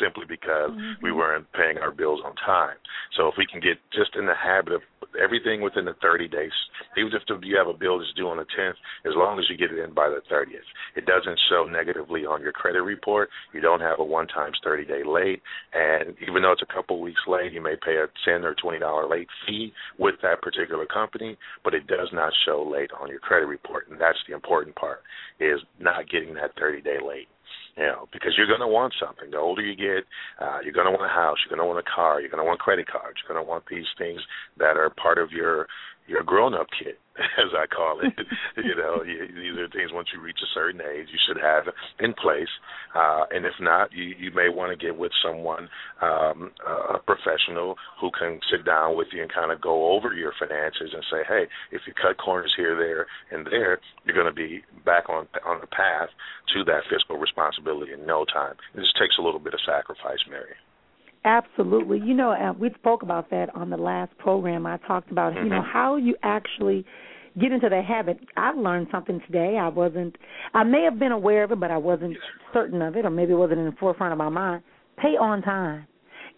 simply 0.00 0.24
because 0.28 0.70
mm-hmm. 0.70 1.02
we 1.02 1.12
weren't 1.12 1.46
paying 1.52 1.78
our 1.78 1.90
bills 1.90 2.20
on 2.24 2.34
time. 2.36 2.76
So 3.16 3.28
if 3.28 3.34
we 3.36 3.46
can 3.46 3.60
get 3.60 3.78
just 3.92 4.16
in 4.16 4.26
the 4.26 4.34
habit 4.34 4.72
of 4.72 4.82
everything 5.20 5.60
within 5.60 5.84
the 5.84 5.94
30 6.00 6.28
days, 6.28 6.52
even 6.96 7.12
if 7.12 7.22
you 7.42 7.56
have 7.56 7.68
a 7.68 7.76
bill 7.76 7.98
that's 7.98 8.12
due 8.14 8.28
on 8.28 8.36
the 8.36 8.46
10th, 8.56 8.78
as 9.04 9.12
long 9.16 9.38
as 9.38 9.46
you 9.48 9.56
get 9.56 9.72
it 9.72 9.82
in 9.82 9.94
by 9.94 10.08
the 10.08 10.22
30th, 10.32 10.66
it 10.96 11.06
doesn't 11.06 11.38
show 11.48 11.64
negatively 11.64 12.24
on 12.24 12.40
your 12.40 12.52
credit 12.52 12.82
report. 12.82 13.28
You 13.52 13.60
don't 13.60 13.80
have 13.80 13.98
a 13.98 14.04
one 14.04 14.26
times 14.28 14.58
30 14.62 14.84
day 14.86 15.02
late, 15.04 15.42
and 15.72 16.14
even 16.26 16.42
though 16.42 16.52
it's 16.52 16.59
a 16.62 16.72
couple 16.72 17.00
weeks 17.00 17.20
late, 17.26 17.52
you 17.52 17.60
may 17.60 17.74
pay 17.76 17.96
a 17.96 18.06
ten 18.24 18.44
or 18.44 18.54
twenty 18.54 18.78
dollar 18.78 19.08
late 19.08 19.28
fee 19.46 19.72
with 19.98 20.16
that 20.22 20.42
particular 20.42 20.86
company, 20.86 21.36
but 21.64 21.74
it 21.74 21.86
does 21.86 22.08
not 22.12 22.32
show 22.44 22.62
late 22.62 22.90
on 23.00 23.08
your 23.08 23.20
credit 23.20 23.46
report, 23.46 23.88
and 23.90 24.00
that's 24.00 24.18
the 24.28 24.34
important 24.34 24.74
part 24.76 25.02
is 25.38 25.60
not 25.78 26.08
getting 26.10 26.34
that 26.34 26.52
thirty 26.58 26.80
day 26.80 26.98
late. 27.04 27.28
You 27.76 27.84
know, 27.84 28.08
because 28.12 28.34
you're 28.36 28.50
going 28.50 28.60
to 28.60 28.68
want 28.68 28.94
something. 29.00 29.30
The 29.30 29.38
older 29.38 29.62
you 29.62 29.74
get, 29.74 30.04
uh, 30.42 30.58
you're 30.62 30.74
going 30.74 30.86
to 30.86 30.92
want 30.92 31.06
a 31.06 31.14
house. 31.14 31.38
You're 31.42 31.56
going 31.56 31.64
to 31.64 31.70
want 31.72 31.78
a 31.78 31.88
car. 31.88 32.20
You're 32.20 32.28
going 32.28 32.42
to 32.42 32.46
want 32.46 32.60
credit 32.60 32.86
cards. 32.86 33.18
You're 33.22 33.32
going 33.32 33.44
to 33.44 33.48
want 33.48 33.64
these 33.70 33.86
things 33.96 34.20
that 34.58 34.76
are 34.76 34.90
part 34.90 35.18
of 35.18 35.30
your 35.30 35.66
your 36.06 36.22
grown 36.22 36.54
up 36.54 36.66
kit, 36.76 36.98
as 37.38 37.52
I 37.56 37.66
call 37.66 38.00
it. 38.00 38.12
you 38.56 38.74
know, 38.74 39.04
these 39.04 39.58
are 39.58 39.68
things 39.68 39.92
once 39.92 40.08
you 40.12 40.20
reach 40.20 40.38
a 40.42 40.50
certain 40.54 40.80
age 40.80 41.08
you 41.12 41.18
should 41.26 41.40
have 41.40 41.64
in 41.98 42.14
place, 42.14 42.50
uh, 42.94 43.24
and 43.30 43.44
if 43.44 43.54
not, 43.60 43.92
you 43.92 44.14
you 44.18 44.30
may 44.34 44.48
want 44.48 44.70
to 44.70 44.84
get 44.84 44.96
with 44.96 45.12
someone, 45.24 45.68
um, 46.02 46.50
a 46.66 46.98
professional 46.98 47.76
who 48.00 48.10
can 48.18 48.40
sit 48.50 48.64
down 48.64 48.96
with 48.96 49.08
you 49.12 49.22
and 49.22 49.32
kind 49.32 49.52
of 49.52 49.60
go 49.60 49.92
over 49.92 50.12
your 50.12 50.32
finances 50.38 50.90
and 50.92 51.04
say, 51.10 51.22
hey, 51.26 51.44
if 51.70 51.82
you 51.86 51.92
cut 51.94 52.18
corners 52.18 52.52
here, 52.56 52.76
there, 52.76 53.06
and 53.30 53.46
there, 53.46 53.80
you're 54.04 54.14
going 54.16 54.26
to 54.26 54.32
be 54.32 54.62
back 54.84 55.08
on 55.08 55.26
on 55.46 55.60
the 55.60 55.66
path 55.66 56.08
to 56.54 56.64
that 56.64 56.82
fiscal 56.90 57.16
responsibility 57.16 57.92
in 57.92 58.06
no 58.06 58.24
time. 58.24 58.54
It 58.74 58.80
just 58.80 58.98
takes 58.98 59.16
a 59.18 59.22
little 59.22 59.40
bit 59.40 59.54
of 59.54 59.60
sacrifice, 59.66 60.20
Mary. 60.28 60.56
Absolutely. 61.24 61.98
You 61.98 62.14
know, 62.14 62.30
uh, 62.30 62.52
we 62.58 62.70
spoke 62.78 63.02
about 63.02 63.30
that 63.30 63.54
on 63.54 63.68
the 63.70 63.76
last 63.76 64.16
program. 64.18 64.66
I 64.66 64.78
talked 64.78 65.10
about, 65.10 65.34
mm-hmm. 65.34 65.44
you 65.44 65.50
know, 65.50 65.60
mm-hmm. 65.60 65.72
how 65.72 65.96
you 65.96 66.16
actually 66.22 66.84
get 67.38 67.52
into 67.52 67.68
the 67.68 67.82
habit. 67.82 68.18
I 68.36 68.52
learned 68.52 68.88
something 68.90 69.20
today. 69.26 69.58
I 69.60 69.68
wasn't, 69.68 70.16
I 70.54 70.64
may 70.64 70.82
have 70.82 70.98
been 70.98 71.12
aware 71.12 71.44
of 71.44 71.52
it, 71.52 71.60
but 71.60 71.70
I 71.70 71.76
wasn't 71.76 72.16
certain 72.52 72.80
of 72.82 72.96
it, 72.96 73.04
or 73.04 73.10
maybe 73.10 73.32
it 73.32 73.36
wasn't 73.36 73.60
in 73.60 73.66
the 73.66 73.76
forefront 73.78 74.12
of 74.12 74.18
my 74.18 74.30
mind. 74.30 74.62
Pay 74.96 75.16
on 75.20 75.42
time. 75.42 75.86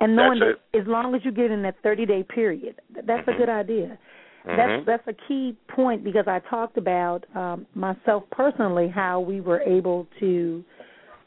And 0.01 0.17
knowing 0.17 0.41
that's 0.41 0.59
that 0.73 0.81
as 0.81 0.87
long 0.87 1.15
as 1.15 1.21
you 1.25 1.31
get 1.31 1.51
in 1.51 1.63
that 1.63 1.77
30 1.83 2.07
day 2.07 2.25
period, 2.25 2.81
that's 2.93 3.07
mm-hmm. 3.09 3.31
a 3.31 3.37
good 3.37 3.49
idea. 3.49 3.99
Mm-hmm. 4.47 4.57
That's 4.87 5.03
that's 5.07 5.17
a 5.17 5.29
key 5.29 5.57
point 5.69 6.03
because 6.03 6.25
I 6.27 6.41
talked 6.51 6.77
about 6.77 7.25
um, 7.37 7.67
myself 7.75 8.25
personally 8.33 8.89
how 8.93 9.21
we 9.21 9.41
were 9.41 9.61
able 9.61 10.09
to 10.19 10.65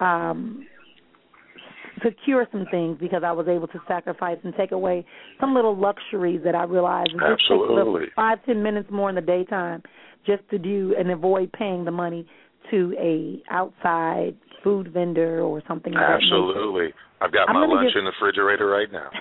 um, 0.02 0.68
secure 2.04 2.48
some 2.52 2.66
things 2.72 2.98
because 3.00 3.24
I 3.26 3.32
was 3.32 3.48
able 3.48 3.68
to 3.68 3.80
sacrifice 3.88 4.38
and 4.44 4.54
take 4.56 4.72
away 4.72 5.06
some 5.40 5.54
little 5.54 5.76
luxuries 5.76 6.42
that 6.44 6.56
I 6.56 6.64
realized 6.64 7.12
and 7.12 7.22
just 7.22 7.48
take 7.50 7.60
Absolutely. 7.60 8.08
five 8.16 8.40
ten 8.46 8.64
minutes 8.64 8.90
more 8.92 9.10
in 9.10 9.16
the 9.16 9.22
daytime 9.22 9.84
just 10.26 10.48
to 10.50 10.58
do 10.58 10.96
and 10.98 11.12
avoid 11.12 11.52
paying 11.52 11.86
the 11.86 11.92
money 11.92 12.28
to 12.72 12.96
a 13.00 13.42
outside 13.54 14.36
food 14.64 14.92
vendor 14.92 15.42
or 15.42 15.62
something. 15.68 15.94
Absolutely. 15.96 16.94
I've 17.22 17.32
got 17.32 17.50
I'm 17.50 17.56
my 17.56 17.66
lunch 17.66 17.92
in 17.96 18.06
the 18.06 18.12
refrigerator 18.12 18.66
right 18.66 18.92
now. 18.92 19.10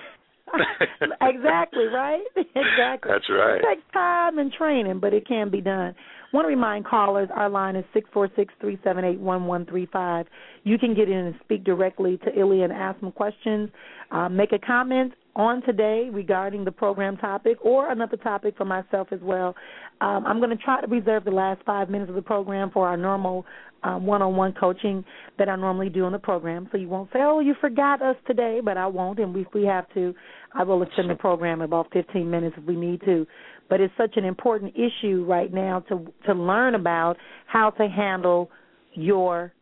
exactly 1.22 1.84
right. 1.86 2.22
exactly. 2.36 3.10
That's 3.10 3.28
right. 3.30 3.56
It 3.56 3.64
takes 3.76 3.92
time 3.92 4.38
and 4.38 4.52
training, 4.52 5.00
but 5.00 5.12
it 5.12 5.26
can 5.26 5.50
be 5.50 5.60
done. 5.60 5.94
Want 6.32 6.46
to 6.46 6.48
remind 6.48 6.84
callers 6.84 7.28
our 7.34 7.48
line 7.48 7.76
is 7.76 7.84
six 7.94 8.08
four 8.12 8.28
six 8.34 8.52
three 8.60 8.78
seven 8.82 9.04
eight 9.04 9.20
one 9.20 9.46
one 9.46 9.66
three 9.66 9.86
five. 9.92 10.26
You 10.64 10.78
can 10.78 10.94
get 10.94 11.08
in 11.08 11.16
and 11.18 11.34
speak 11.44 11.64
directly 11.64 12.18
to 12.24 12.38
Illy 12.38 12.62
and 12.62 12.72
ask 12.72 12.98
some 13.00 13.12
questions. 13.12 13.70
Uh, 14.10 14.28
make 14.28 14.52
a 14.52 14.58
comment 14.58 15.12
on 15.36 15.62
today 15.62 16.08
regarding 16.12 16.64
the 16.64 16.72
program 16.72 17.16
topic 17.16 17.58
or 17.62 17.90
another 17.90 18.16
topic 18.16 18.56
for 18.56 18.64
myself 18.64 19.08
as 19.12 19.20
well. 19.22 19.54
Um, 20.00 20.24
I'm 20.26 20.38
going 20.38 20.50
to 20.50 20.62
try 20.62 20.80
to 20.80 20.86
reserve 20.86 21.24
the 21.24 21.30
last 21.30 21.62
five 21.64 21.88
minutes 21.88 22.08
of 22.08 22.14
the 22.14 22.22
program 22.22 22.70
for 22.70 22.88
our 22.88 22.96
normal 22.96 23.44
um, 23.84 24.06
one-on-one 24.06 24.54
coaching 24.58 25.04
that 25.38 25.48
I 25.48 25.56
normally 25.56 25.90
do 25.90 26.06
in 26.06 26.12
the 26.12 26.18
program. 26.18 26.68
So 26.72 26.78
you 26.78 26.88
won't 26.88 27.10
say, 27.12 27.20
"Oh, 27.22 27.40
you 27.40 27.54
forgot 27.60 28.02
us 28.02 28.16
today," 28.26 28.60
but 28.64 28.76
I 28.76 28.86
won't. 28.86 29.18
And 29.18 29.36
if 29.36 29.46
we 29.54 29.64
have 29.64 29.86
to, 29.94 30.14
I 30.54 30.64
will 30.64 30.82
extend 30.82 31.10
the 31.10 31.14
program 31.14 31.60
about 31.60 31.92
15 31.92 32.28
minutes 32.28 32.56
if 32.58 32.64
we 32.64 32.76
need 32.76 33.02
to. 33.02 33.26
But 33.68 33.80
it's 33.80 33.94
such 33.96 34.16
an 34.16 34.24
important 34.24 34.74
issue 34.74 35.24
right 35.28 35.52
now 35.52 35.80
to 35.88 36.06
to 36.26 36.34
learn 36.34 36.74
about 36.74 37.16
how 37.46 37.70
to 37.70 37.88
handle 37.88 38.50
your 38.94 39.52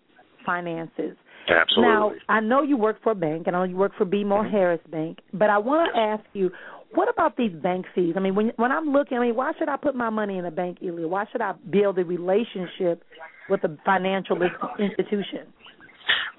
finances. 0.44 1.16
Absolutely. 1.48 1.82
Now, 1.82 2.12
I 2.28 2.40
know 2.40 2.62
you 2.62 2.76
work 2.76 3.02
for 3.02 3.12
a 3.12 3.14
bank. 3.14 3.46
And 3.46 3.56
I 3.56 3.60
know 3.60 3.64
you 3.64 3.76
work 3.76 3.92
for 3.98 4.06
BMO 4.06 4.48
Harris 4.48 4.80
Bank, 4.90 5.18
but 5.32 5.50
I 5.50 5.58
want 5.58 5.92
to 5.94 6.00
ask 6.00 6.24
you, 6.34 6.50
what 6.94 7.08
about 7.08 7.36
these 7.36 7.52
bank 7.52 7.86
fees? 7.94 8.14
I 8.16 8.20
mean, 8.20 8.34
when 8.34 8.52
when 8.56 8.72
I'm 8.72 8.92
looking, 8.92 9.18
I 9.18 9.20
mean, 9.20 9.34
why 9.34 9.52
should 9.58 9.68
I 9.68 9.76
put 9.76 9.94
my 9.94 10.10
money 10.10 10.38
in 10.38 10.44
a 10.44 10.50
bank, 10.50 10.78
Elia? 10.82 11.08
Why 11.08 11.24
should 11.30 11.40
I 11.40 11.52
build 11.70 11.98
a 11.98 12.04
relationship 12.04 13.02
with 13.48 13.64
a 13.64 13.76
financial 13.84 14.38
institution? 14.78 15.52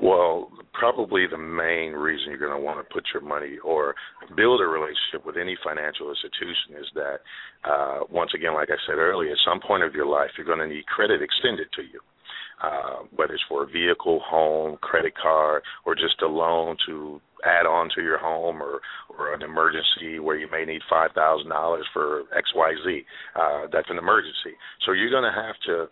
Well, 0.02 0.52
probably 0.74 1.28
the 1.30 1.38
main 1.38 1.94
reason 1.94 2.30
you're 2.30 2.40
going 2.40 2.60
to 2.60 2.60
want 2.60 2.86
to 2.86 2.94
put 2.94 3.06
your 3.14 3.24
money 3.24 3.58
or 3.64 3.96
build 4.36 4.60
a 4.60 4.66
relationship 4.66 5.26
with 5.26 5.38
any 5.38 5.56
financial 5.64 6.10
institution 6.10 6.82
is 6.82 6.88
that, 6.96 7.18
uh, 7.64 8.00
once 8.10 8.32
again, 8.36 8.54
like 8.54 8.70
I 8.70 8.80
said 8.88 8.98
earlier, 8.98 9.32
at 9.32 9.38
some 9.46 9.62
point 9.66 9.84
of 9.84 9.94
your 9.94 10.08
life, 10.08 10.32
you're 10.36 10.48
going 10.48 10.60
to 10.60 10.68
need 10.68 10.86
credit 10.88 11.22
extended 11.22 11.68
to 11.76 11.84
you. 11.84 12.02
Uh, 12.62 13.04
whether 13.16 13.34
it's 13.34 13.44
for 13.50 13.64
a 13.64 13.68
vehicle, 13.68 14.22
home, 14.24 14.78
credit 14.82 15.14
card, 15.22 15.64
or 15.86 15.96
just 15.96 16.22
a 16.22 16.28
loan 16.28 16.78
to 16.88 17.20
add 17.46 17.66
on 17.66 17.90
to 17.96 18.02
your 18.02 18.18
home 18.18 18.62
or 18.62 18.82
or 19.18 19.34
an 19.34 19.42
emergency 19.42 20.20
where 20.20 20.38
you 20.38 20.50
may 20.52 20.66
need 20.66 20.82
five 20.90 21.12
thousand 21.14 21.50
dollars 21.50 21.86
for 21.94 22.24
XYZ. 22.36 23.06
Uh 23.36 23.68
that's 23.72 23.90
an 23.90 23.98
emergency. 23.98 24.56
So 24.86 24.92
you're 24.92 25.12
gonna 25.12 25.34
have 25.34 25.56
to 25.68 25.88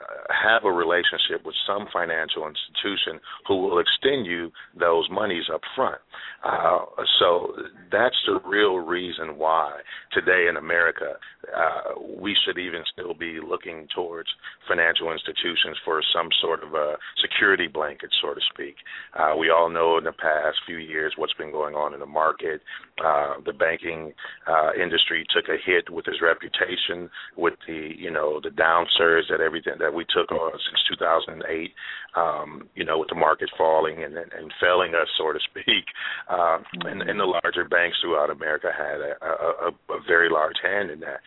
uh, 0.00 0.32
have 0.32 0.64
a 0.64 0.72
relationship 0.72 1.44
with 1.44 1.54
some 1.66 1.86
financial 1.92 2.48
institution 2.48 3.20
who 3.46 3.62
will 3.62 3.78
extend 3.78 4.26
you 4.26 4.50
those 4.78 5.08
monies 5.10 5.44
up 5.52 5.60
front. 5.76 6.00
Uh, 6.42 6.86
so 7.18 7.54
that's 7.92 8.16
the 8.26 8.40
real 8.48 8.76
reason 8.78 9.36
why 9.38 9.80
today 10.12 10.46
in 10.48 10.56
America 10.56 11.14
uh, 11.56 12.00
we 12.18 12.36
should 12.44 12.58
even 12.58 12.82
still 12.92 13.14
be 13.14 13.38
looking 13.40 13.88
towards 13.94 14.28
financial 14.68 15.12
institutions 15.12 15.76
for 15.84 16.02
some 16.14 16.28
sort 16.40 16.62
of 16.62 16.74
a 16.74 16.96
security 17.20 17.66
blanket, 17.66 18.10
so 18.22 18.34
to 18.34 18.40
speak. 18.52 18.76
Uh, 19.14 19.34
we 19.36 19.50
all 19.50 19.68
know 19.68 19.98
in 19.98 20.04
the 20.04 20.12
past 20.12 20.58
few 20.66 20.78
years 20.78 21.14
what's 21.16 21.34
been 21.34 21.50
going 21.50 21.74
on 21.74 21.94
in 21.94 22.00
the 22.00 22.06
market. 22.06 22.60
Uh, 23.04 23.34
the 23.44 23.52
banking 23.52 24.12
uh, 24.46 24.70
industry 24.80 25.24
took 25.34 25.48
a 25.48 25.56
hit 25.64 25.90
with 25.90 26.06
its 26.08 26.22
reputation, 26.22 27.10
with 27.36 27.54
the 27.66 27.90
you 27.96 28.10
know 28.10 28.40
the 28.42 28.50
down 28.50 28.86
surge 28.96 29.24
that 29.30 29.40
everything 29.40 29.74
that 29.78 29.92
we 29.92 30.04
took 30.14 30.30
on 30.32 30.52
since 30.52 30.98
2008. 30.98 31.72
Um, 32.16 32.68
you 32.74 32.84
know, 32.84 32.98
with 32.98 33.08
the 33.08 33.16
market 33.16 33.50
falling 33.58 34.04
and 34.04 34.14
and, 34.16 34.32
and 34.32 34.52
failing 34.60 34.94
us, 34.94 35.08
so 35.18 35.32
to 35.32 35.38
speak. 35.50 35.84
Uh, 36.28 36.58
and, 36.86 37.02
and 37.02 37.18
the 37.18 37.24
larger 37.24 37.64
banks 37.68 37.98
throughout 38.00 38.30
America 38.30 38.70
had 38.70 39.00
a, 39.00 39.12
a, 39.20 39.68
a, 39.68 39.70
a 39.96 40.00
very 40.06 40.30
large 40.30 40.56
hand 40.62 40.90
in 40.90 41.00
that. 41.00 41.20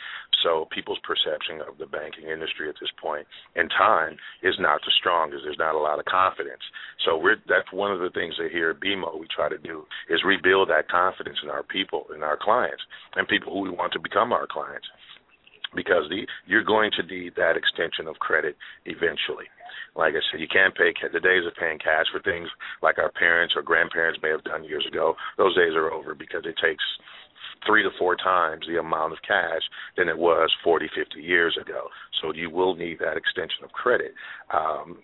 So 0.44 0.68
people's 0.72 1.00
perception 1.04 1.62
of 1.68 1.78
the 1.78 1.86
banking 1.86 2.30
industry 2.30 2.70
at 2.70 2.76
this 2.80 2.92
point 3.02 3.26
in 3.56 3.70
time 3.70 4.18
is 4.44 4.56
not 4.60 4.82
the 4.86 4.92
strongest. 4.96 5.44
There's 5.44 5.58
not 5.58 5.76
a 5.76 5.80
lot 5.80 6.00
of 6.00 6.06
confidence. 6.06 6.62
So 7.06 7.18
we're 7.18 7.38
that's 7.48 7.72
one 7.72 7.92
of 7.92 8.00
the 8.00 8.10
things 8.12 8.36
that 8.38 8.52
here 8.52 8.72
at 8.72 8.80
BMO 8.80 9.20
we 9.20 9.28
try 9.28 9.50
to 9.50 9.58
do 9.58 9.86
is 10.10 10.24
rebuild 10.26 10.70
that 10.70 10.90
confidence 10.90 11.38
in 11.44 11.50
our 11.50 11.64
people, 11.64 12.06
in 12.14 12.24
our 12.24 12.38
clients, 12.40 12.84
and 13.16 13.28
people 13.28 13.54
who 13.54 13.62
we 13.62 13.70
want 13.70 13.94
to 13.94 14.00
become 14.00 14.32
our 14.32 14.48
clients. 14.48 14.88
Because 15.76 16.08
the 16.10 16.26
you're 16.46 16.64
going 16.64 16.92
to 16.98 17.04
need 17.04 17.36
that 17.36 17.58
extension 17.58 18.08
of 18.08 18.16
credit 18.20 18.56
eventually. 18.86 19.46
Like 19.96 20.14
I 20.14 20.22
said, 20.32 20.40
you 20.40 20.48
can't 20.48 20.76
pay 20.76 20.94
the 21.12 21.20
days 21.20 21.46
of 21.46 21.58
paying 21.60 21.80
cash 21.80 22.06
for 22.12 22.22
things 22.22 22.48
like 22.82 23.00
our 23.00 23.12
parents 23.12 23.54
or 23.56 23.62
grandparents 23.62 24.20
may 24.22 24.30
have 24.30 24.44
done 24.44 24.64
years 24.64 24.86
ago. 24.88 25.16
Those 25.38 25.56
days 25.56 25.74
are 25.74 25.92
over 25.92 26.14
because 26.14 26.46
it 26.46 26.56
takes 26.62 26.84
three 27.66 27.84
to 27.84 27.90
four 27.98 28.16
times 28.16 28.66
the 28.68 28.80
amount 28.80 29.14
of 29.14 29.20
cash 29.28 29.62
than 29.98 30.08
it 30.08 30.18
was 30.18 30.52
40, 30.64 30.88
50 30.96 31.20
years 31.22 31.58
ago. 31.60 31.88
So 32.22 32.34
you 32.34 32.50
will 32.50 32.76
need 32.76 33.00
that 33.00 33.18
extension 33.18 33.64
of 33.64 33.72
credit. 33.72 34.14
Um, 34.54 35.00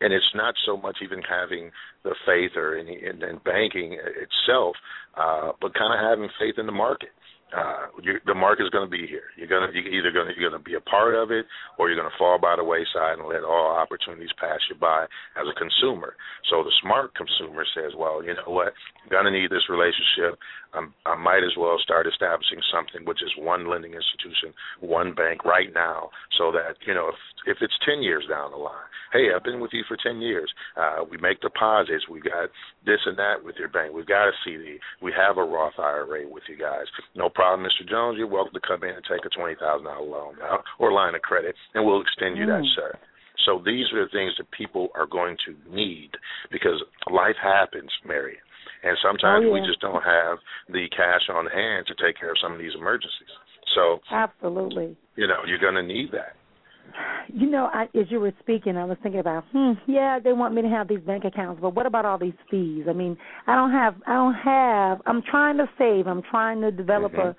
and 0.00 0.12
it's 0.12 0.32
not 0.34 0.54
so 0.66 0.76
much 0.76 0.98
even 1.02 1.22
having 1.22 1.70
the 2.04 2.14
faith 2.26 2.52
or 2.56 2.76
in, 2.76 2.86
in, 2.86 3.22
in 3.22 3.38
banking 3.44 3.98
itself, 3.98 4.76
uh, 5.16 5.52
but 5.60 5.74
kind 5.74 5.92
of 5.92 6.00
having 6.00 6.28
faith 6.38 6.56
in 6.58 6.66
the 6.66 6.72
market. 6.72 7.08
Uh, 7.54 7.86
the 8.26 8.34
market's 8.34 8.70
going 8.70 8.84
to 8.84 8.90
be 8.90 9.06
here. 9.06 9.30
You're 9.38 9.46
going 9.46 9.70
to 9.70 9.78
either 9.78 10.10
going 10.10 10.26
to 10.26 10.34
you're 10.34 10.50
going 10.50 10.60
to 10.60 10.66
be 10.66 10.74
a 10.74 10.82
part 10.82 11.14
of 11.14 11.30
it, 11.30 11.46
or 11.78 11.88
you're 11.88 11.98
going 11.98 12.10
to 12.10 12.18
fall 12.18 12.38
by 12.42 12.56
the 12.58 12.64
wayside 12.66 13.22
and 13.22 13.28
let 13.28 13.46
all 13.46 13.70
opportunities 13.70 14.34
pass 14.34 14.58
you 14.68 14.74
by 14.74 15.06
as 15.38 15.46
a 15.46 15.54
consumer. 15.54 16.16
So 16.50 16.66
the 16.66 16.74
smart 16.82 17.14
consumer 17.14 17.62
says, 17.70 17.94
well, 17.96 18.18
you 18.18 18.34
know 18.34 18.50
what, 18.50 18.74
I'm 19.04 19.10
going 19.10 19.30
to 19.30 19.30
need 19.30 19.50
this 19.50 19.70
relationship. 19.70 20.42
I'm, 20.74 20.92
I 21.06 21.14
might 21.14 21.46
as 21.46 21.54
well 21.56 21.78
start 21.82 22.06
establishing 22.06 22.58
something 22.74 23.06
which 23.06 23.22
is 23.22 23.30
one 23.38 23.70
lending 23.70 23.94
institution, 23.94 24.52
one 24.80 25.14
bank 25.14 25.44
right 25.44 25.72
now, 25.72 26.10
so 26.36 26.50
that 26.52 26.76
you 26.86 26.94
know 26.94 27.08
if 27.08 27.18
if 27.46 27.58
it's 27.62 27.78
ten 27.86 28.02
years 28.02 28.24
down 28.28 28.50
the 28.50 28.58
line, 28.58 28.90
hey, 29.12 29.30
I've 29.34 29.44
been 29.44 29.60
with 29.60 29.72
you 29.72 29.84
for 29.86 29.96
ten 30.02 30.20
years. 30.20 30.50
Uh, 30.76 31.04
we 31.08 31.16
make 31.18 31.40
deposits. 31.40 32.10
We 32.10 32.20
got 32.20 32.50
this 32.84 33.00
and 33.06 33.16
that 33.18 33.42
with 33.42 33.56
your 33.56 33.68
bank. 33.68 33.94
We've 33.94 34.06
got 34.06 34.28
a 34.28 34.32
CD. 34.44 34.78
We 35.00 35.12
have 35.16 35.38
a 35.38 35.44
Roth 35.44 35.78
IRA 35.78 36.28
with 36.28 36.42
you 36.48 36.58
guys. 36.58 36.86
No 37.14 37.30
problem, 37.36 37.68
Mr. 37.68 37.84
Jones. 37.86 38.16
You're 38.16 38.26
welcome 38.32 38.56
to 38.56 38.64
come 38.66 38.82
in 38.82 38.96
and 38.96 39.04
take 39.04 39.22
a 39.28 39.30
twenty 39.30 39.54
thousand 39.60 39.84
dollar 39.84 40.00
loan 40.02 40.34
now 40.40 40.64
or 40.80 40.90
line 40.90 41.14
of 41.14 41.20
credit, 41.22 41.54
and 41.76 41.84
we'll 41.84 42.00
extend 42.00 42.36
you 42.40 42.46
that, 42.48 42.64
Mm. 42.64 42.74
sir. 42.74 42.90
So 43.44 43.58
these 43.64 43.92
are 43.92 44.02
the 44.02 44.10
things 44.10 44.32
that 44.38 44.50
people 44.50 44.88
are 44.96 45.06
going 45.06 45.36
to 45.46 45.54
need 45.70 46.10
because 46.50 46.82
life 47.12 47.36
happens, 47.36 47.92
Mary. 48.04 48.38
And 48.82 48.96
sometimes 49.04 49.44
Oh, 49.46 49.52
we 49.52 49.60
just 49.60 49.80
don't 49.80 50.02
have 50.02 50.38
the 50.68 50.88
cash 50.88 51.28
on 51.28 51.46
hand 51.46 51.86
to 51.86 51.94
take 51.94 52.16
care 52.18 52.30
of 52.30 52.38
some 52.38 52.52
of 52.52 52.58
these 52.58 52.74
emergencies. 52.74 53.30
So, 53.74 54.00
Absolutely. 54.10 54.96
you 55.16 55.26
know, 55.26 55.44
you're 55.44 55.58
going 55.58 55.74
to 55.76 55.82
need 55.82 56.10
that. 56.12 56.34
You 57.28 57.50
know, 57.50 57.68
I, 57.72 57.84
as 57.98 58.06
you 58.08 58.20
were 58.20 58.32
speaking, 58.40 58.76
I 58.76 58.84
was 58.84 58.96
thinking 59.02 59.20
about, 59.20 59.44
hmm, 59.52 59.72
yeah, 59.86 60.18
they 60.22 60.32
want 60.32 60.54
me 60.54 60.62
to 60.62 60.68
have 60.68 60.88
these 60.88 61.00
bank 61.00 61.24
accounts, 61.24 61.60
but 61.60 61.74
what 61.74 61.86
about 61.86 62.04
all 62.04 62.18
these 62.18 62.38
fees? 62.50 62.84
I 62.88 62.92
mean, 62.92 63.16
I 63.46 63.54
don't 63.54 63.72
have, 63.72 63.94
I 64.06 64.14
don't 64.14 64.34
have. 64.34 65.02
I'm 65.06 65.22
trying 65.22 65.58
to 65.58 65.68
save. 65.78 66.06
I'm 66.06 66.22
trying 66.22 66.60
to 66.60 66.70
develop 66.70 67.12
Mhm. 67.12 67.30
a. 67.30 67.36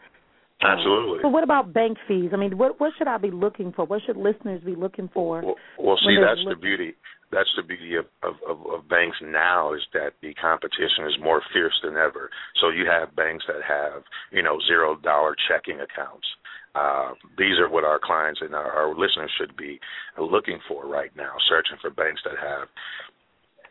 Absolutely. 0.62 1.20
So 1.22 1.28
what 1.28 1.44
about 1.44 1.72
bank 1.72 1.98
fees? 2.08 2.32
I 2.34 2.38
mean, 2.38 2.58
what 2.58 2.80
what 2.80 2.92
should 2.98 3.08
I 3.08 3.18
be 3.18 3.30
looking 3.30 3.72
for? 3.74 3.86
What 3.86 4.02
should 4.06 4.18
listeners 4.18 4.62
be 4.64 4.76
looking 4.76 5.08
for? 5.14 5.42
Well, 5.42 5.56
well 5.78 5.98
see, 5.98 6.18
that's 6.20 6.44
the 6.50 6.56
beauty. 6.56 6.96
That's 7.32 7.50
the 7.58 7.64
beauty 7.64 7.96
of, 7.96 8.06
of, 8.24 8.36
of, 8.48 8.66
of 8.72 8.90
banks 8.90 9.18
now 9.22 9.74
is 9.74 9.82
that 9.94 10.14
the 10.22 10.34
competition 10.36 11.06
is 11.06 11.18
more 11.22 11.42
fierce 11.52 11.78
than 11.84 11.98
ever. 11.98 12.30
So 12.62 12.70
you 12.70 12.86
have 12.90 13.16
banks 13.16 13.44
that 13.48 13.62
have, 13.68 14.04
you 14.32 14.42
know, 14.42 14.60
zero 14.66 14.96
dollar 14.96 15.36
checking 15.48 15.82
accounts. 15.82 16.26
Uh, 16.78 17.14
these 17.38 17.58
are 17.60 17.70
what 17.70 17.84
our 17.84 18.00
clients 18.02 18.40
and 18.42 18.54
our, 18.54 18.70
our 18.72 18.90
listeners 18.94 19.32
should 19.38 19.56
be 19.58 19.80
looking 20.20 20.60
for 20.68 20.86
right 20.86 21.12
now, 21.16 21.34
searching 21.50 21.78
for 21.82 21.90
banks 21.90 22.22
that 22.24 22.38
have 22.38 22.68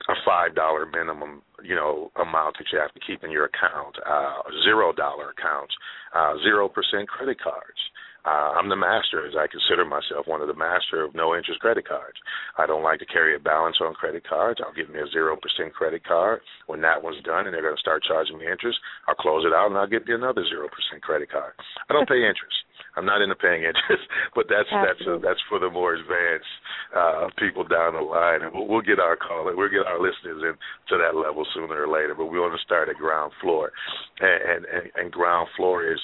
a 0.09 0.14
five 0.25 0.55
dollar 0.55 0.87
minimum, 0.87 1.42
you 1.62 1.75
know, 1.75 2.11
amount 2.16 2.57
that 2.59 2.66
you 2.73 2.79
have 2.79 2.92
to 2.95 3.01
keep 3.07 3.23
in 3.25 3.31
your 3.31 3.47
account, 3.47 3.97
uh, 4.07 4.42
zero 4.64 4.92
dollar 4.92 5.31
accounts, 5.31 5.75
uh, 6.14 6.35
zero 6.42 6.69
percent 6.69 7.09
credit 7.09 7.38
cards. 7.40 7.81
Uh, 8.27 8.59
I'm 8.59 8.69
the 8.69 8.77
master, 8.77 9.23
as 9.23 9.39
I 9.39 9.47
consider 9.47 9.87
myself, 9.87 10.27
one 10.27 10.43
of 10.43 10.51
the 10.51 10.59
master 10.59 11.07
of 11.07 11.15
no 11.15 11.39
interest 11.39 11.62
credit 11.62 11.87
cards. 11.87 12.19
I 12.59 12.67
don't 12.67 12.83
like 12.83 12.99
to 12.99 13.07
carry 13.07 13.37
a 13.37 13.39
balance 13.39 13.79
on 13.81 13.95
credit 13.95 14.27
cards. 14.27 14.59
I'll 14.59 14.75
give 14.75 14.91
me 14.91 14.99
a 14.99 15.07
zero 15.15 15.39
percent 15.39 15.73
credit 15.73 16.03
card. 16.03 16.43
When 16.67 16.83
that 16.83 17.07
one's 17.07 17.23
done 17.23 17.47
and 17.47 17.55
they're 17.55 17.62
going 17.62 17.79
to 17.79 17.81
start 17.81 18.03
charging 18.03 18.39
me 18.39 18.51
interest, 18.51 18.83
I'll 19.07 19.15
close 19.15 19.47
it 19.47 19.55
out 19.55 19.71
and 19.71 19.79
I'll 19.79 19.87
get 19.87 20.09
another 20.11 20.43
zero 20.51 20.67
percent 20.67 21.07
credit 21.07 21.31
card. 21.31 21.55
I 21.89 21.95
don't 21.95 22.09
pay 22.09 22.19
interest. 22.27 22.67
I'm 22.97 23.07
not 23.07 23.23
into 23.23 23.37
paying 23.37 23.62
interest, 23.62 24.03
but 24.35 24.51
that's 24.51 24.67
Absolutely. 24.73 24.99
that's 24.99 25.07
a, 25.07 25.15
that's 25.23 25.43
for 25.49 25.59
the 25.62 25.71
more 25.71 25.95
advanced 25.95 26.55
uh, 26.97 27.29
people 27.39 27.62
down 27.62 27.95
the 27.95 28.03
line, 28.03 28.43
and 28.43 28.51
we'll, 28.51 28.67
we'll 28.67 28.83
get 28.83 28.99
our 28.99 29.15
call, 29.15 29.47
we'll 29.47 29.71
get 29.71 29.87
our 29.87 30.01
listeners 30.01 30.43
into 30.43 30.95
that 30.99 31.15
level 31.15 31.47
sooner 31.55 31.79
or 31.79 31.87
later. 31.87 32.17
But 32.17 32.27
we 32.27 32.41
want 32.41 32.59
to 32.59 32.65
start 32.65 32.89
at 32.89 32.97
ground 32.97 33.33
floor, 33.41 33.71
and 34.19 34.67
and, 34.67 34.91
and 34.97 35.12
ground 35.12 35.49
floor 35.57 35.87
is 35.87 36.01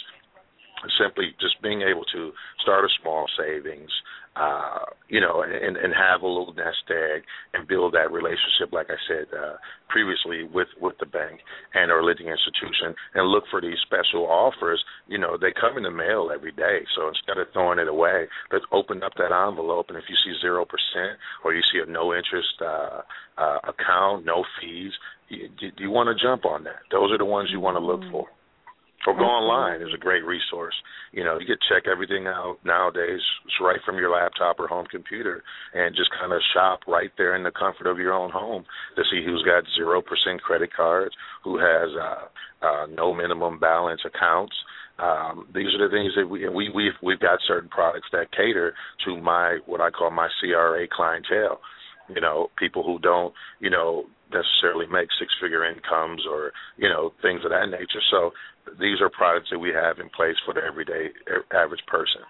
simply 0.98 1.34
just 1.40 1.60
being 1.62 1.82
able 1.82 2.04
to 2.12 2.32
start 2.62 2.84
a 2.84 2.88
small 3.00 3.26
savings, 3.38 3.90
uh, 4.34 4.88
you 5.08 5.20
know, 5.20 5.42
and, 5.42 5.76
and 5.76 5.92
have 5.92 6.22
a 6.22 6.26
little 6.26 6.54
nest 6.54 6.88
egg 6.88 7.22
and 7.52 7.68
build 7.68 7.92
that 7.92 8.10
relationship, 8.10 8.72
like 8.72 8.88
I 8.88 8.96
said 9.06 9.28
uh, 9.36 9.56
previously, 9.88 10.44
with 10.44 10.68
with 10.80 10.96
the 11.00 11.06
bank 11.06 11.40
and 11.74 11.92
our 11.92 12.02
lending 12.02 12.28
institution, 12.28 12.96
and 13.14 13.28
look 13.28 13.44
for 13.50 13.60
these 13.60 13.76
special 13.84 14.24
offers. 14.24 14.82
You 15.06 15.18
know, 15.18 15.36
they 15.36 15.52
come 15.52 15.76
in 15.76 15.82
the 15.82 15.90
mail 15.90 16.30
every 16.32 16.52
day, 16.52 16.80
so 16.96 17.08
instead 17.08 17.36
of 17.36 17.52
throwing 17.52 17.78
it 17.78 17.88
away, 17.88 18.26
let's 18.50 18.64
open 18.72 19.02
up 19.02 19.12
that 19.18 19.32
envelope, 19.36 19.86
and 19.90 19.98
if 19.98 20.04
you 20.08 20.16
see 20.24 20.32
zero 20.40 20.64
percent 20.64 21.20
or 21.44 21.52
you 21.52 21.60
see 21.70 21.80
a 21.84 21.86
no 21.90 22.14
interest 22.14 22.56
uh, 22.62 23.02
uh, 23.36 23.58
account, 23.68 24.24
no 24.24 24.44
fees, 24.60 24.92
you, 25.28 25.48
you, 25.60 25.70
you 25.76 25.90
want 25.90 26.08
to 26.08 26.24
jump 26.24 26.46
on 26.46 26.64
that. 26.64 26.80
Those 26.90 27.12
are 27.12 27.18
the 27.18 27.26
ones 27.26 27.50
you 27.52 27.60
want 27.60 27.76
to 27.76 27.84
look 27.84 28.00
for. 28.10 28.28
Or 29.06 29.14
go 29.14 29.24
online 29.24 29.82
is 29.82 29.92
a 29.94 29.98
great 29.98 30.24
resource. 30.24 30.74
You 31.12 31.24
know, 31.24 31.38
you 31.38 31.46
can 31.46 31.58
check 31.68 31.84
everything 31.90 32.26
out 32.26 32.58
nowadays 32.64 33.20
it's 33.44 33.54
right 33.60 33.80
from 33.84 33.96
your 33.96 34.10
laptop 34.10 34.58
or 34.58 34.68
home 34.68 34.86
computer 34.90 35.42
and 35.74 35.94
just 35.94 36.10
kind 36.18 36.32
of 36.32 36.40
shop 36.54 36.80
right 36.86 37.10
there 37.18 37.36
in 37.36 37.42
the 37.42 37.50
comfort 37.50 37.86
of 37.86 37.98
your 37.98 38.12
own 38.12 38.30
home 38.30 38.64
to 38.96 39.02
see 39.10 39.24
who's 39.24 39.42
got 39.44 39.64
0% 39.78 40.02
credit 40.40 40.70
cards, 40.74 41.14
who 41.44 41.58
has 41.58 41.90
uh, 42.00 42.66
uh, 42.66 42.86
no 42.86 43.12
minimum 43.14 43.58
balance 43.58 44.00
accounts. 44.06 44.54
Um, 44.98 45.48
these 45.54 45.68
are 45.74 45.88
the 45.88 45.92
things 45.92 46.12
that 46.16 46.28
we 46.28 46.48
we 46.48 46.68
we've 46.68 46.92
we've 47.02 47.18
got 47.18 47.40
certain 47.48 47.68
products 47.70 48.08
that 48.12 48.30
cater 48.30 48.74
to 49.06 49.20
my 49.20 49.58
what 49.66 49.80
I 49.80 49.90
call 49.90 50.10
my 50.10 50.28
CRA 50.38 50.86
clientele. 50.94 51.60
You 52.08 52.20
know, 52.20 52.48
people 52.58 52.82
who 52.84 52.98
don't, 52.98 53.32
you 53.58 53.70
know, 53.70 54.04
necessarily 54.32 54.86
make 54.86 55.08
six 55.18 55.32
figure 55.40 55.64
incomes 55.64 56.22
or, 56.28 56.52
you 56.76 56.88
know, 56.88 57.12
things 57.22 57.44
of 57.44 57.50
that 57.50 57.68
nature. 57.70 58.02
So 58.10 58.32
these 58.78 59.00
are 59.00 59.10
products 59.10 59.48
that 59.50 59.58
we 59.58 59.70
have 59.70 59.98
in 59.98 60.08
place 60.10 60.36
for 60.44 60.54
the 60.54 60.60
everyday 60.62 61.10
average 61.52 61.84
person. 61.86 62.22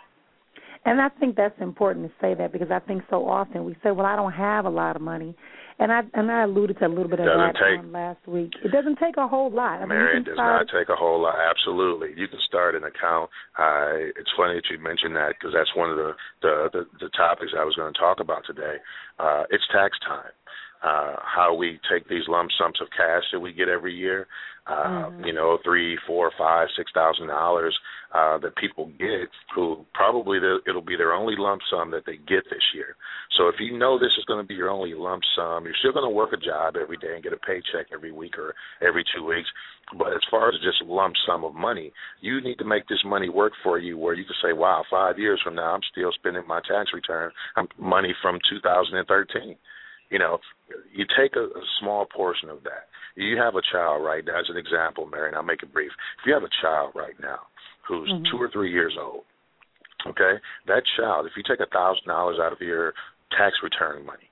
And 0.85 1.01
I 1.01 1.09
think 1.21 1.37
that's 1.37 1.55
important 1.61 2.09
to 2.09 2.13
say 2.21 2.35
that 2.35 2.51
because 2.53 2.71
I 2.71 2.81
think 2.81 3.05
so 3.09 3.29
often 3.29 3.65
we 3.65 3.75
say, 3.85 3.93
"Well, 3.93 4.07
I 4.07 4.17
don't 4.17 4.33
have 4.33 4.65
a 4.65 4.71
lot 4.71 4.97
of 4.97 5.03
money," 5.03 5.37
and 5.79 5.93
I 5.93 6.03
and 6.15 6.31
I 6.31 6.43
alluded 6.43 6.79
to 6.81 6.87
a 6.87 6.89
little 6.89 7.09
bit 7.09 7.21
of 7.21 7.27
that 7.27 7.55
take, 7.55 7.93
last 7.93 8.27
week. 8.27 8.51
It 8.65 8.73
doesn't 8.73 8.99
take 8.99 9.17
a 9.17 9.29
whole 9.29 9.51
lot. 9.51 9.81
I 9.81 9.87
Mary, 9.87 10.15
you 10.15 10.21
it 10.23 10.25
does 10.27 10.35
start, 10.35 10.67
not 10.67 10.79
take 10.79 10.89
a 10.89 10.97
whole 10.97 11.23
lot. 11.23 11.37
Absolutely, 11.39 12.11
you 12.17 12.27
can 12.27 12.41
start 12.49 12.75
an 12.75 12.83
account. 12.83 13.31
Uh, 13.57 14.11
it's 14.19 14.31
funny 14.37 14.55
that 14.55 14.67
you 14.71 14.79
mentioned 14.83 15.15
that 15.15 15.39
because 15.39 15.55
that's 15.55 15.71
one 15.77 15.91
of 15.91 15.97
the, 15.97 16.13
the 16.43 16.69
the 16.73 16.83
the 16.99 17.11
topics 17.11 17.53
I 17.57 17.65
was 17.65 17.77
going 17.77 17.93
to 17.93 17.99
talk 17.99 18.19
about 18.19 18.43
today. 18.45 18.83
Uh, 19.21 19.45
it's 19.51 19.65
tax 19.71 19.97
time. 20.03 20.35
Uh, 20.83 21.15
how 21.23 21.55
we 21.55 21.79
take 21.91 22.09
these 22.09 22.27
lump 22.27 22.51
sums 22.59 22.81
of 22.81 22.89
cash 22.91 23.23
that 23.33 23.39
we 23.39 23.53
get 23.53 23.69
every 23.69 23.95
year 23.95 24.27
uh, 24.67 25.11
mm-hmm. 25.11 25.25
you 25.25 25.33
know, 25.33 25.59
three, 25.65 25.99
four, 26.07 26.31
five, 26.39 26.69
six 26.77 26.93
thousand 26.95 27.27
dollars 27.27 27.77
uh, 28.15 28.39
that 28.39 28.55
people 28.57 28.93
get, 28.99 29.29
who 29.55 29.85
probably 29.93 30.39
the, 30.39 30.59
it'll 30.69 30.81
be 30.81 30.97
their 30.97 31.13
only 31.13 31.35
lump 31.37 31.61
sum 31.69 31.91
that 31.91 32.07
they 32.07 32.17
get 32.17 32.45
this 32.49 32.63
year. 32.73 32.95
So 33.37 33.49
if 33.49 33.57
you 33.59 33.77
know 33.77 33.99
this 33.99 34.13
is 34.19 34.25
going 34.27 34.41
to 34.41 34.47
be 34.47 34.55
your 34.55 34.71
only 34.71 34.95
lump 34.95 35.23
sum, 35.35 35.65
you're 35.65 35.75
still 35.81 35.93
going 35.93 36.05
to 36.05 36.15
work 36.15 36.33
a 36.33 36.37
job 36.37 36.77
every 36.81 36.97
day 36.97 37.15
and 37.15 37.25
get 37.25 37.33
a 37.33 37.39
paycheck 37.39 37.89
every 37.93 38.13
week 38.13 38.39
or 38.39 38.55
every 38.87 39.05
two 39.17 39.27
weeks. 39.27 39.49
But 39.99 40.13
as 40.13 40.23
far 40.31 40.49
as 40.49 40.55
just 40.63 40.89
lump 40.89 41.15
sum 41.27 41.43
of 41.45 41.55
money, 41.55 41.93
you 42.21 42.41
need 42.41 42.59
to 42.59 42.65
make 42.65 42.87
this 42.87 43.03
money 43.05 43.29
work 43.29 43.55
for 43.65 43.79
you, 43.79 43.99
where 43.99 44.15
you 44.15 44.25
can 44.25 44.37
say, 44.41 44.53
"Wow, 44.53 44.85
five 44.89 45.19
years 45.19 45.41
from 45.43 45.57
now, 45.57 45.75
I'm 45.75 45.83
still 45.91 46.13
spending 46.13 46.47
my 46.47 46.61
tax 46.61 46.93
return 46.95 47.33
money 47.79 48.15
from 48.23 48.39
2013." 48.49 49.57
You 50.13 50.19
know, 50.21 50.39
you 50.93 51.07
take 51.19 51.35
a, 51.37 51.45
a 51.45 51.65
small 51.81 52.05
portion 52.05 52.51
of 52.51 52.63
that 52.65 52.93
you 53.17 53.37
have 53.37 53.55
a 53.55 53.63
child 53.73 54.05
right 54.05 54.25
now, 54.25 54.41
as 54.41 54.49
an 54.49 54.57
example, 54.57 55.07
Mary, 55.07 55.29
and 55.29 55.37
I'll 55.37 55.43
make 55.43 55.63
it 55.63 55.73
brief. 55.73 55.93
If 56.21 56.27
you 56.27 56.35
have 56.35 56.43
a 56.43 56.59
child 56.63 56.93
right 56.95 57.19
now 57.21 57.41
who's 57.87 58.09
mm-hmm. 58.09 58.25
two 58.31 58.41
or 58.41 58.49
three 58.51 58.73
years 58.73 58.97
old, 59.01 59.25
okay, 60.07 60.41
that 60.67 60.83
child, 60.97 61.27
if 61.27 61.33
you 61.37 61.43
take 61.45 61.61
a 61.61 61.71
thousand 61.71 62.07
dollars 62.07 62.39
out 62.41 62.53
of 62.53 62.61
your 62.61 62.95
tax 63.37 63.57
return 63.63 64.05
money 64.07 64.29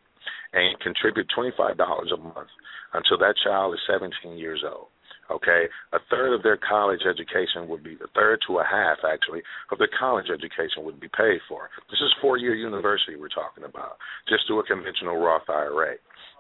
and 0.53 0.79
contribute 0.81 1.27
twenty 1.35 1.53
five 1.57 1.77
dollars 1.77 2.11
a 2.13 2.17
month 2.17 2.51
until 2.95 3.19
that 3.19 3.35
child 3.45 3.75
is 3.75 3.81
seventeen 3.89 4.39
years 4.39 4.65
old, 4.65 4.89
okay, 5.31 5.67
a 5.93 5.99
third 6.11 6.35
of 6.35 6.43
their 6.43 6.59
college 6.59 7.01
education 7.09 7.69
would 7.69 7.85
be 7.85 7.95
a 7.95 8.11
third 8.15 8.41
to 8.47 8.59
a 8.59 8.65
half 8.65 8.99
actually 9.07 9.43
of 9.71 9.79
their 9.79 9.91
college 9.99 10.27
education 10.33 10.85
would 10.85 11.01
be 11.01 11.09
paid 11.09 11.41
for. 11.49 11.71
This 11.91 12.01
is 12.01 12.13
four 12.21 12.37
year 12.37 12.55
university 12.55 13.17
we're 13.17 13.29
talking 13.29 13.65
about, 13.65 13.97
just 14.29 14.47
through 14.47 14.61
a 14.61 14.65
conventional 14.65 15.17
Roth 15.17 15.49
IRA. 15.49 15.97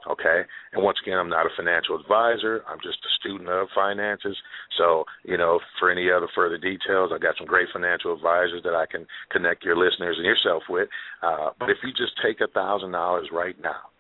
Okay, 0.08 0.48
and 0.72 0.82
once 0.82 0.96
again, 1.04 1.18
I'm 1.18 1.28
not 1.28 1.44
a 1.44 1.52
financial 1.54 2.00
advisor. 2.00 2.64
I'm 2.66 2.80
just 2.82 3.04
a 3.04 3.12
student 3.20 3.50
of 3.50 3.68
finances. 3.74 4.34
So, 4.78 5.04
you 5.24 5.36
know, 5.36 5.60
for 5.78 5.90
any 5.90 6.10
other 6.10 6.28
further 6.34 6.56
details, 6.56 7.10
I 7.12 7.18
got 7.18 7.36
some 7.36 7.46
great 7.46 7.68
financial 7.70 8.14
advisors 8.14 8.62
that 8.64 8.74
I 8.74 8.86
can 8.86 9.06
connect 9.30 9.62
your 9.62 9.76
listeners 9.76 10.16
and 10.16 10.24
yourself 10.24 10.62
with. 10.70 10.88
Uh, 11.22 11.50
but 11.58 11.68
if 11.68 11.76
you 11.84 11.90
just 11.92 12.16
take 12.24 12.40
a 12.40 12.48
thousand 12.48 12.92
dollars 12.92 13.28
right 13.30 13.56
now 13.60 13.92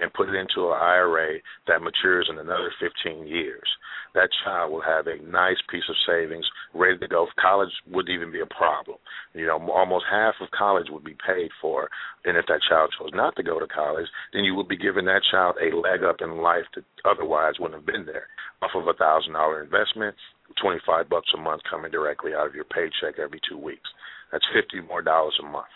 and 0.00 0.12
put 0.12 0.28
it 0.28 0.34
into 0.34 0.70
an 0.70 0.78
IRA 0.80 1.38
that 1.66 1.82
matures 1.82 2.28
in 2.30 2.38
another 2.38 2.72
15 2.80 3.26
years, 3.26 3.68
that 4.14 4.30
child 4.44 4.72
will 4.72 4.82
have 4.82 5.06
a 5.06 5.22
nice 5.22 5.58
piece 5.70 5.84
of 5.88 5.96
savings 6.06 6.46
ready 6.74 6.98
to 6.98 7.08
go. 7.08 7.26
College 7.40 7.72
wouldn't 7.90 8.14
even 8.14 8.32
be 8.32 8.40
a 8.40 8.54
problem. 8.54 8.98
You 9.34 9.46
know, 9.46 9.58
almost 9.70 10.06
half 10.10 10.34
of 10.40 10.50
college 10.50 10.86
would 10.90 11.04
be 11.04 11.16
paid 11.26 11.50
for. 11.60 11.88
And 12.24 12.36
if 12.36 12.46
that 12.46 12.60
child 12.68 12.90
chose 12.98 13.10
not 13.12 13.36
to 13.36 13.42
go 13.42 13.58
to 13.58 13.66
college, 13.66 14.06
then 14.32 14.44
you 14.44 14.54
would 14.54 14.68
be 14.68 14.76
giving 14.76 15.04
that 15.06 15.22
child 15.30 15.56
a 15.60 15.74
leg 15.76 16.02
up 16.02 16.16
in 16.20 16.42
life 16.42 16.66
that 16.74 16.84
otherwise 17.04 17.54
wouldn't 17.58 17.80
have 17.80 17.86
been 17.86 18.06
there. 18.06 18.28
Off 18.62 18.70
of 18.74 18.88
a 18.88 18.94
thousand 18.94 19.34
dollar 19.34 19.62
investment, 19.62 20.16
twenty 20.60 20.80
five 20.86 21.08
bucks 21.08 21.30
a 21.34 21.38
month 21.38 21.62
coming 21.70 21.90
directly 21.90 22.32
out 22.34 22.46
of 22.46 22.54
your 22.54 22.64
paycheck 22.64 23.18
every 23.18 23.40
two 23.48 23.58
weeks. 23.58 23.88
That's 24.32 24.44
fifty 24.52 24.80
more 24.80 25.02
dollars 25.02 25.38
a 25.40 25.46
month 25.46 25.70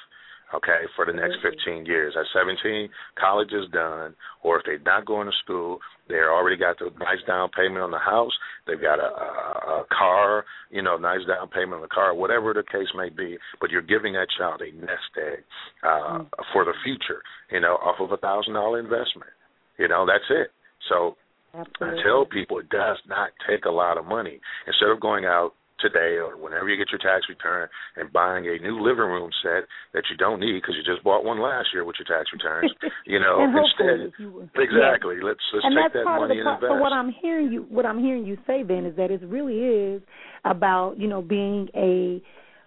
okay, 0.55 0.85
for 0.97 1.07
the 1.07 1.13
next 1.13 1.37
15 1.43 1.87
years. 1.87 2.15
At 2.19 2.27
17, 2.33 2.89
college 3.19 3.53
is 3.53 3.71
done, 3.73 4.15
or 4.43 4.59
if 4.59 4.67
they're 4.67 4.79
not 4.81 5.07
going 5.07 5.27
to 5.27 5.33
school, 5.43 5.79
they're 6.09 6.33
already 6.33 6.57
got 6.57 6.79
the 6.79 6.91
nice 6.99 7.23
down 7.27 7.49
payment 7.57 7.83
on 7.83 7.91
the 7.91 7.99
house. 7.99 8.33
They've 8.67 8.81
got 8.81 8.99
a, 8.99 9.09
a, 9.09 9.81
a 9.81 9.85
car, 9.97 10.45
you 10.71 10.83
know, 10.83 10.97
nice 10.97 11.25
down 11.27 11.49
payment 11.49 11.75
on 11.75 11.81
the 11.83 11.89
car, 11.89 12.15
whatever 12.15 12.53
the 12.53 12.65
case 12.65 12.89
may 12.97 13.09
be. 13.09 13.39
But 13.61 13.71
you're 13.71 13.83
giving 13.83 14.13
that 14.15 14.29
child 14.37 14.61
a 14.61 14.75
nest 14.75 15.13
egg 15.17 15.45
uh, 15.83 16.19
mm 16.19 16.27
for 16.53 16.65
the 16.65 16.73
future, 16.85 17.23
you 17.51 17.61
know, 17.61 17.77
off 17.77 17.97
of 18.01 18.11
a 18.11 18.17
thousand 18.17 18.55
dollar 18.55 18.81
investment. 18.81 19.31
You 19.79 19.89
know, 19.89 20.05
that's 20.07 20.25
it. 20.29 20.51
So 20.89 21.17
Absolutely. 21.55 22.01
I 22.01 22.03
tell 22.03 22.25
people 22.25 22.59
it 22.59 22.69
does 22.69 22.99
not 23.09 23.31
take 23.49 23.65
a 23.65 23.71
lot 23.71 23.97
of 23.99 24.05
money. 24.05 24.41
Instead 24.67 24.91
of 24.91 25.01
going 25.01 25.25
out 25.25 25.53
today 25.83 26.17
or 26.23 26.39
whenever 26.39 26.69
you 26.69 26.79
get 26.79 26.91
your 26.95 27.03
tax 27.03 27.27
return 27.29 27.69
and 27.97 28.13
buying 28.13 28.47
a 28.47 28.57
new 28.63 28.81
living 28.81 29.11
room 29.11 29.31
set 29.43 29.67
that 29.93 30.05
you 30.11 30.17
don't 30.17 30.39
need 30.39 30.63
because 30.63 30.75
you 30.79 30.87
just 30.87 31.03
bought 31.05 31.25
one 31.25 31.43
last 31.43 31.69
year 31.75 31.85
with 31.85 31.97
your 31.99 32.07
tax 32.07 32.31
returns. 32.33 32.73
You 33.05 33.19
know, 33.19 33.43
instead, 33.43 34.13
exactly. 34.55 35.17
Yes. 35.17 35.25
Let's 35.25 35.41
let's 35.53 35.65
and 35.67 35.75
take 35.75 35.93
that's 35.93 35.95
that 35.95 36.05
money 36.05 36.39
and 36.39 36.49
invest. 36.49 36.71
So 36.71 36.79
what 36.79 36.93
I'm 36.93 37.13
hearing 37.21 37.53
you 37.53 37.67
what 37.69 37.85
I'm 37.85 37.99
hearing 37.99 38.25
you 38.25 38.39
say 38.47 38.63
then 38.63 38.87
is 38.87 38.97
that 38.97 39.11
it 39.11 39.23
really 39.25 39.59
is 39.59 40.03
about 40.45 40.95
you 40.99 41.09
know 41.09 41.21
being 41.21 41.69
a 41.75 42.23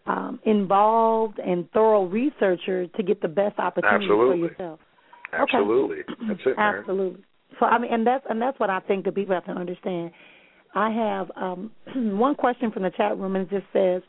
um, 0.10 0.40
involved 0.46 1.40
and 1.40 1.70
thorough 1.72 2.06
researcher 2.06 2.88
to 2.88 3.04
get 3.04 3.22
the 3.22 3.28
best 3.28 3.58
opportunity 3.60 4.06
Absolutely. 4.06 4.48
for 4.48 4.52
yourself. 4.52 4.80
Absolutely, 5.32 6.00
okay. 6.00 6.14
that's 6.28 6.40
it. 6.46 6.56
Absolutely. 6.58 7.24
So 7.60 7.66
I 7.66 7.80
mean, 7.80 7.94
and 7.94 8.06
that's 8.06 8.26
and 8.30 8.42
that's 8.42 8.60
what 8.60 8.70
I 8.70 8.80
think 8.82 9.06
the 9.06 9.12
people 9.12 9.36
have 9.36 9.46
to 9.46 9.52
understand. 9.52 10.12
I 10.76 10.90
have 10.92 11.32
um, 11.36 11.72
one 11.96 12.36
question 12.36 12.72
from 12.72 12.84
the 12.84 12.92
chat 12.92 13.18
room, 13.18 13.36
and 13.36 13.50
it 13.50 13.50
just 13.50 13.66
says, 13.72 14.02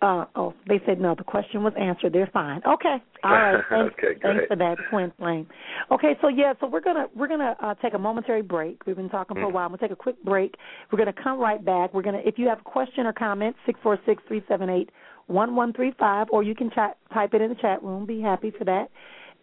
uh, 0.00 0.24
"Oh, 0.34 0.54
they 0.66 0.80
said 0.86 1.00
no. 1.00 1.14
The 1.14 1.24
question 1.24 1.62
was 1.62 1.74
answered. 1.78 2.12
They're 2.12 2.30
fine. 2.32 2.62
Okay, 2.66 2.96
all 3.22 3.30
right. 3.30 3.62
Thanks, 3.70 3.94
okay, 3.98 4.18
thanks 4.22 4.44
for 4.48 4.56
that, 4.56 4.76
Twin 4.90 5.12
Flame. 5.18 5.46
Okay, 5.90 6.16
so 6.22 6.28
yeah, 6.28 6.54
so 6.60 6.66
we're 6.66 6.80
gonna 6.80 7.06
we're 7.14 7.28
gonna 7.28 7.54
uh, 7.60 7.74
take 7.82 7.94
a 7.94 7.98
momentary 7.98 8.42
break. 8.42 8.86
We've 8.86 8.96
been 8.96 9.10
talking 9.10 9.36
for 9.36 9.44
a 9.44 9.46
Mm. 9.46 9.52
while. 9.52 9.64
I'm 9.64 9.70
gonna 9.70 9.78
take 9.78 9.90
a 9.90 9.96
quick 9.96 10.22
break. 10.24 10.54
We're 10.90 10.98
gonna 10.98 11.12
come 11.12 11.38
right 11.38 11.62
back. 11.62 11.92
We're 11.92 12.02
gonna 12.02 12.22
if 12.24 12.38
you 12.38 12.48
have 12.48 12.60
a 12.60 12.64
question 12.64 13.06
or 13.06 13.12
comment, 13.12 13.56
six 13.66 13.78
four 13.82 13.98
six 14.06 14.22
three 14.26 14.42
seven 14.48 14.70
eight 14.70 14.90
one 15.26 15.54
one 15.54 15.72
three 15.74 15.92
five, 15.98 16.28
or 16.30 16.42
you 16.42 16.54
can 16.54 16.70
chat, 16.70 16.96
type 17.12 17.34
it 17.34 17.42
in 17.42 17.50
the 17.50 17.56
chat 17.56 17.82
room. 17.82 18.06
Be 18.06 18.20
happy 18.22 18.52
for 18.56 18.64
that, 18.64 18.88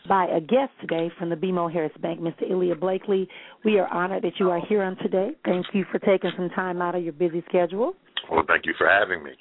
by 0.08 0.26
a 0.26 0.40
guest 0.40 0.72
today 0.82 1.12
from 1.18 1.30
the 1.30 1.36
BMO 1.36 1.72
Harris 1.72 1.92
Bank, 2.02 2.20
Mr. 2.20 2.50
Ilya 2.50 2.76
Blakely. 2.76 3.28
We 3.64 3.78
are 3.78 3.88
honored 3.88 4.24
that 4.24 4.34
you 4.40 4.50
are 4.50 4.60
here 4.68 4.82
on 4.82 4.98
today. 4.98 5.32
Thank 5.46 5.68
you 5.74 5.86
for 5.92 6.00
taking 6.00 6.32
some 6.36 6.50
time 6.50 6.82
out 6.82 6.96
of 6.96 7.04
your 7.04 7.14
busy 7.14 7.44
schedule. 7.48 7.94
Well, 8.32 8.44
thank 8.48 8.66
you 8.66 8.74
for 8.78 8.88
having 8.88 9.24
me. 9.24 9.32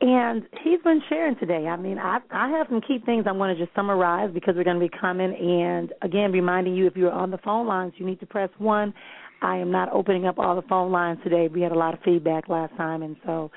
And 0.00 0.44
he's 0.62 0.80
been 0.82 1.02
sharing 1.08 1.36
today. 1.36 1.66
I 1.66 1.76
mean, 1.76 1.98
I 1.98 2.18
I 2.30 2.48
have 2.50 2.68
some 2.70 2.80
key 2.80 2.98
things 3.04 3.24
I 3.26 3.32
want 3.32 3.56
to 3.58 3.64
just 3.64 3.74
summarize 3.74 4.30
because 4.32 4.54
we're 4.54 4.64
going 4.64 4.78
to 4.78 4.86
be 4.86 4.96
coming. 5.00 5.34
And 5.34 5.92
again, 6.02 6.30
reminding 6.30 6.76
you 6.76 6.86
if 6.86 6.96
you're 6.96 7.10
on 7.10 7.32
the 7.32 7.38
phone 7.38 7.66
lines, 7.66 7.94
you 7.96 8.06
need 8.06 8.20
to 8.20 8.26
press 8.26 8.50
one. 8.58 8.94
I 9.42 9.56
am 9.56 9.72
not 9.72 9.92
opening 9.92 10.26
up 10.26 10.38
all 10.38 10.54
the 10.54 10.66
phone 10.68 10.92
lines 10.92 11.18
today. 11.24 11.48
We 11.52 11.62
had 11.62 11.72
a 11.72 11.78
lot 11.78 11.94
of 11.94 12.00
feedback 12.04 12.48
last 12.48 12.76
time, 12.76 13.02
and 13.02 13.16
so 13.26 13.50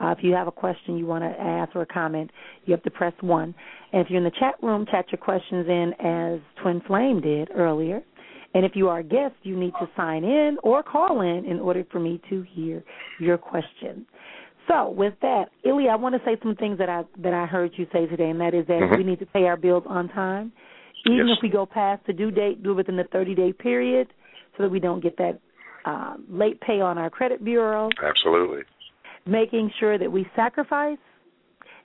uh, 0.00 0.14
if 0.16 0.18
you 0.22 0.32
have 0.32 0.46
a 0.46 0.52
question 0.52 0.96
you 0.96 1.06
want 1.06 1.24
to 1.24 1.40
ask 1.40 1.74
or 1.74 1.82
a 1.82 1.86
comment, 1.86 2.30
you 2.64 2.72
have 2.72 2.82
to 2.84 2.90
press 2.90 3.12
one. 3.20 3.54
And 3.92 4.02
if 4.02 4.10
you're 4.10 4.18
in 4.18 4.24
the 4.24 4.38
chat 4.38 4.54
room, 4.62 4.86
chat 4.90 5.06
your 5.10 5.18
questions 5.18 5.66
in 5.68 5.92
as 6.04 6.40
Twin 6.62 6.80
Flame 6.86 7.20
did 7.20 7.50
earlier. 7.54 8.02
And 8.54 8.64
if 8.64 8.72
you 8.74 8.88
are 8.88 9.00
a 9.00 9.04
guest, 9.04 9.34
you 9.42 9.56
need 9.56 9.72
to 9.80 9.88
sign 9.96 10.24
in 10.24 10.56
or 10.62 10.82
call 10.82 11.20
in 11.20 11.44
in 11.44 11.60
order 11.60 11.84
for 11.90 12.00
me 12.00 12.20
to 12.30 12.44
hear 12.54 12.82
your 13.20 13.36
question. 13.36 14.06
So, 14.68 14.90
with 14.90 15.14
that, 15.22 15.46
Ilya, 15.64 15.90
I 15.90 15.96
want 15.96 16.14
to 16.14 16.20
say 16.24 16.36
some 16.42 16.54
things 16.54 16.78
that 16.78 16.88
I 16.88 17.02
that 17.22 17.32
I 17.32 17.46
heard 17.46 17.72
you 17.76 17.86
say 17.92 18.06
today, 18.06 18.28
and 18.28 18.40
that 18.40 18.54
is 18.54 18.66
that 18.66 18.80
Mhm. 18.80 18.98
we 18.98 19.04
need 19.04 19.18
to 19.18 19.26
pay 19.26 19.46
our 19.46 19.56
bills 19.56 19.84
on 19.86 20.08
time, 20.08 20.52
even 21.06 21.28
Yes. 21.28 21.38
if 21.38 21.42
we 21.42 21.48
go 21.48 21.64
past 21.64 22.04
the 22.04 22.12
due 22.12 22.30
date, 22.30 22.62
do 22.62 22.72
it 22.72 22.74
within 22.74 22.96
the 22.96 23.04
30 23.04 23.34
day 23.34 23.52
period, 23.52 24.08
so 24.56 24.62
that 24.62 24.70
we 24.70 24.80
don't 24.80 25.00
get 25.00 25.16
that 25.16 25.38
uh, 25.84 26.16
late 26.28 26.60
pay 26.60 26.80
on 26.80 26.98
our 26.98 27.08
credit 27.08 27.42
bureau 27.42 27.88
Absolutely. 28.02 28.64
Making 29.28 29.70
sure 29.78 29.98
that 29.98 30.10
we 30.10 30.26
sacrifice 30.34 30.98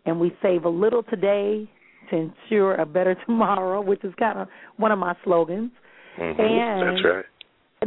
and 0.05 0.19
we 0.19 0.35
save 0.41 0.65
a 0.65 0.69
little 0.69 1.03
today 1.03 1.69
to 2.09 2.15
ensure 2.15 2.75
a 2.75 2.85
better 2.85 3.15
tomorrow, 3.25 3.81
which 3.81 4.03
is 4.03 4.13
kind 4.17 4.39
of 4.39 4.47
one 4.77 4.91
of 4.91 4.99
my 4.99 5.15
slogans. 5.23 5.71
Mhm. 6.17 6.39
And- 6.39 6.97
That's 6.97 7.05
right. 7.05 7.25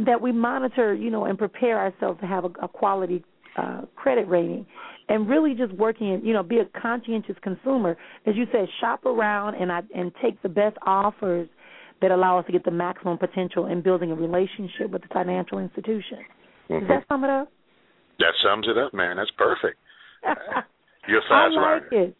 That 0.05 0.21
we 0.21 0.31
monitor, 0.31 0.93
you 0.93 1.09
know, 1.09 1.25
and 1.25 1.37
prepare 1.39 1.79
ourselves 1.79 2.19
to 2.21 2.27
have 2.27 2.45
a, 2.45 2.49
a 2.61 2.67
quality 2.67 3.23
uh, 3.55 3.81
credit 3.95 4.27
rating, 4.27 4.63
and 5.09 5.27
really 5.27 5.55
just 5.55 5.73
working, 5.73 6.21
you 6.23 6.31
know, 6.33 6.43
be 6.43 6.59
a 6.59 6.65
conscientious 6.79 7.35
consumer. 7.41 7.97
As 8.27 8.35
you 8.35 8.45
said, 8.51 8.67
shop 8.79 9.03
around 9.07 9.55
and 9.55 9.71
I, 9.71 9.81
and 9.95 10.11
take 10.21 10.39
the 10.43 10.49
best 10.49 10.77
offers 10.85 11.49
that 12.03 12.11
allow 12.11 12.37
us 12.37 12.45
to 12.45 12.51
get 12.51 12.63
the 12.63 12.69
maximum 12.69 13.17
potential 13.17 13.65
in 13.65 13.81
building 13.81 14.11
a 14.11 14.15
relationship 14.15 14.91
with 14.91 15.01
the 15.01 15.07
financial 15.11 15.57
institution. 15.57 16.19
Does 16.69 16.83
Mhm. 16.83 16.87
that 16.89 17.07
sum 17.07 17.23
it 17.23 17.31
up? 17.31 17.47
That 18.19 18.33
sums 18.43 18.67
it 18.67 18.77
up, 18.77 18.93
man. 18.93 19.17
That's 19.17 19.31
perfect. 19.37 19.77
You're 21.07 21.19
a 21.19 21.33
I 21.33 21.47
like 21.47 21.53
learner. 21.91 22.03
it. 22.05 22.15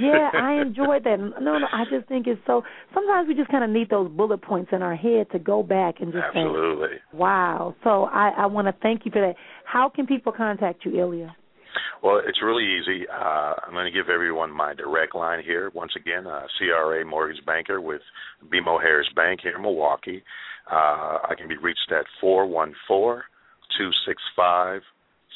yeah, 0.00 0.30
I 0.34 0.62
enjoyed 0.66 1.04
that. 1.04 1.18
No, 1.18 1.58
no, 1.58 1.66
I 1.72 1.84
just 1.90 2.08
think 2.08 2.26
it's 2.26 2.40
so. 2.46 2.62
Sometimes 2.94 3.28
we 3.28 3.34
just 3.34 3.50
kind 3.50 3.62
of 3.62 3.70
need 3.70 3.90
those 3.90 4.10
bullet 4.10 4.42
points 4.42 4.70
in 4.72 4.82
our 4.82 4.96
head 4.96 5.26
to 5.32 5.38
go 5.38 5.62
back 5.62 5.96
and 6.00 6.12
just 6.12 6.24
Absolutely. 6.34 6.96
say, 6.96 7.02
"Wow." 7.16 7.74
So 7.84 8.04
I, 8.04 8.30
I 8.38 8.46
want 8.46 8.66
to 8.68 8.74
thank 8.82 9.04
you 9.04 9.12
for 9.12 9.20
that. 9.20 9.34
How 9.64 9.88
can 9.88 10.06
people 10.06 10.32
contact 10.32 10.84
you, 10.84 10.98
Ilya? 10.98 11.36
Well, 12.02 12.20
it's 12.26 12.42
really 12.42 12.64
easy. 12.64 13.06
Uh, 13.08 13.54
I'm 13.64 13.72
going 13.72 13.84
to 13.86 13.92
give 13.96 14.10
everyone 14.12 14.50
my 14.50 14.74
direct 14.74 15.14
line 15.14 15.42
here. 15.44 15.70
Once 15.74 15.92
again, 15.96 16.26
uh, 16.26 16.42
CRA 16.58 17.04
mortgage 17.06 17.44
banker 17.46 17.80
with 17.80 18.00
BMO 18.52 18.80
Harris 18.82 19.06
Bank 19.14 19.40
here 19.42 19.54
in 19.56 19.62
Milwaukee. 19.62 20.22
Uh, 20.70 21.18
I 21.28 21.34
can 21.38 21.48
be 21.48 21.56
reached 21.56 21.90
at 21.92 22.04
four 22.20 22.46
one 22.46 22.74
four 22.88 23.24
two 23.78 23.90
six 24.06 24.20
five 24.36 24.82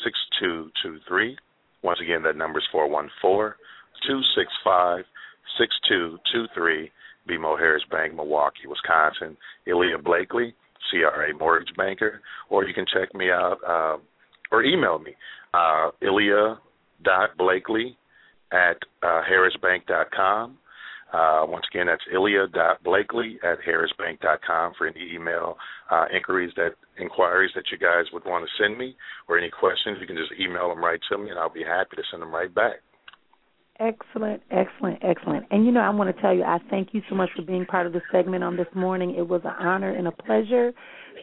six 0.04 0.18
two 0.40 0.70
two 0.82 0.98
three. 1.08 1.36
Once 1.82 2.00
again, 2.00 2.22
that 2.22 2.36
number 2.36 2.58
is 2.58 2.64
four 2.72 2.88
one 2.88 3.10
four 3.20 3.56
two 4.06 4.20
six 4.36 4.50
five 4.64 5.04
six 5.58 5.74
two 5.88 6.18
two 6.32 6.46
three. 6.54 6.90
BMO 7.28 7.58
Harris 7.58 7.82
Bank, 7.90 8.14
Milwaukee, 8.14 8.68
Wisconsin. 8.68 9.36
Ilya 9.66 9.98
Blakely, 9.98 10.54
CRA 10.90 11.36
mortgage 11.36 11.74
banker, 11.76 12.20
or 12.50 12.64
you 12.64 12.72
can 12.72 12.86
check 12.86 13.12
me 13.14 13.30
out 13.30 13.58
uh, 13.66 13.96
or 14.52 14.62
email 14.62 15.00
me 15.00 15.12
uh, 15.54 15.90
Ilya.Blakely 16.02 17.96
at 18.52 18.76
uh, 19.02 19.22
harrisbank.com. 19.28 20.58
Uh, 21.12 21.44
once 21.46 21.64
again, 21.72 21.86
that's 21.86 22.02
Ilya.Blakely 22.12 23.38
at 23.44 23.58
harrisbank.com 23.62 24.72
for 24.76 24.86
any 24.88 25.14
email 25.14 25.56
uh, 25.90 26.06
inquiries 26.14 26.52
that 26.56 26.70
inquiries 27.00 27.52
that 27.54 27.64
you 27.70 27.78
guys 27.78 28.06
would 28.12 28.24
want 28.24 28.44
to 28.44 28.62
send 28.62 28.76
me 28.76 28.96
or 29.28 29.38
any 29.38 29.48
questions. 29.50 29.98
You 30.00 30.06
can 30.06 30.16
just 30.16 30.32
email 30.40 30.68
them 30.68 30.84
right 30.84 31.00
to 31.10 31.18
me, 31.18 31.30
and 31.30 31.38
I'll 31.38 31.52
be 31.52 31.62
happy 31.62 31.96
to 31.96 32.02
send 32.10 32.22
them 32.22 32.34
right 32.34 32.52
back. 32.52 32.76
Excellent, 33.78 34.42
excellent, 34.50 34.98
excellent. 35.02 35.44
And 35.50 35.66
you 35.66 35.70
know, 35.72 35.80
I 35.80 35.90
want 35.90 36.14
to 36.14 36.22
tell 36.22 36.34
you, 36.34 36.42
I 36.42 36.58
thank 36.70 36.88
you 36.92 37.02
so 37.08 37.14
much 37.14 37.28
for 37.36 37.42
being 37.42 37.66
part 37.66 37.86
of 37.86 37.92
the 37.92 38.00
segment 38.10 38.42
on 38.42 38.56
this 38.56 38.66
morning. 38.74 39.14
It 39.16 39.28
was 39.28 39.42
an 39.44 39.52
honor 39.60 39.94
and 39.94 40.08
a 40.08 40.12
pleasure 40.12 40.72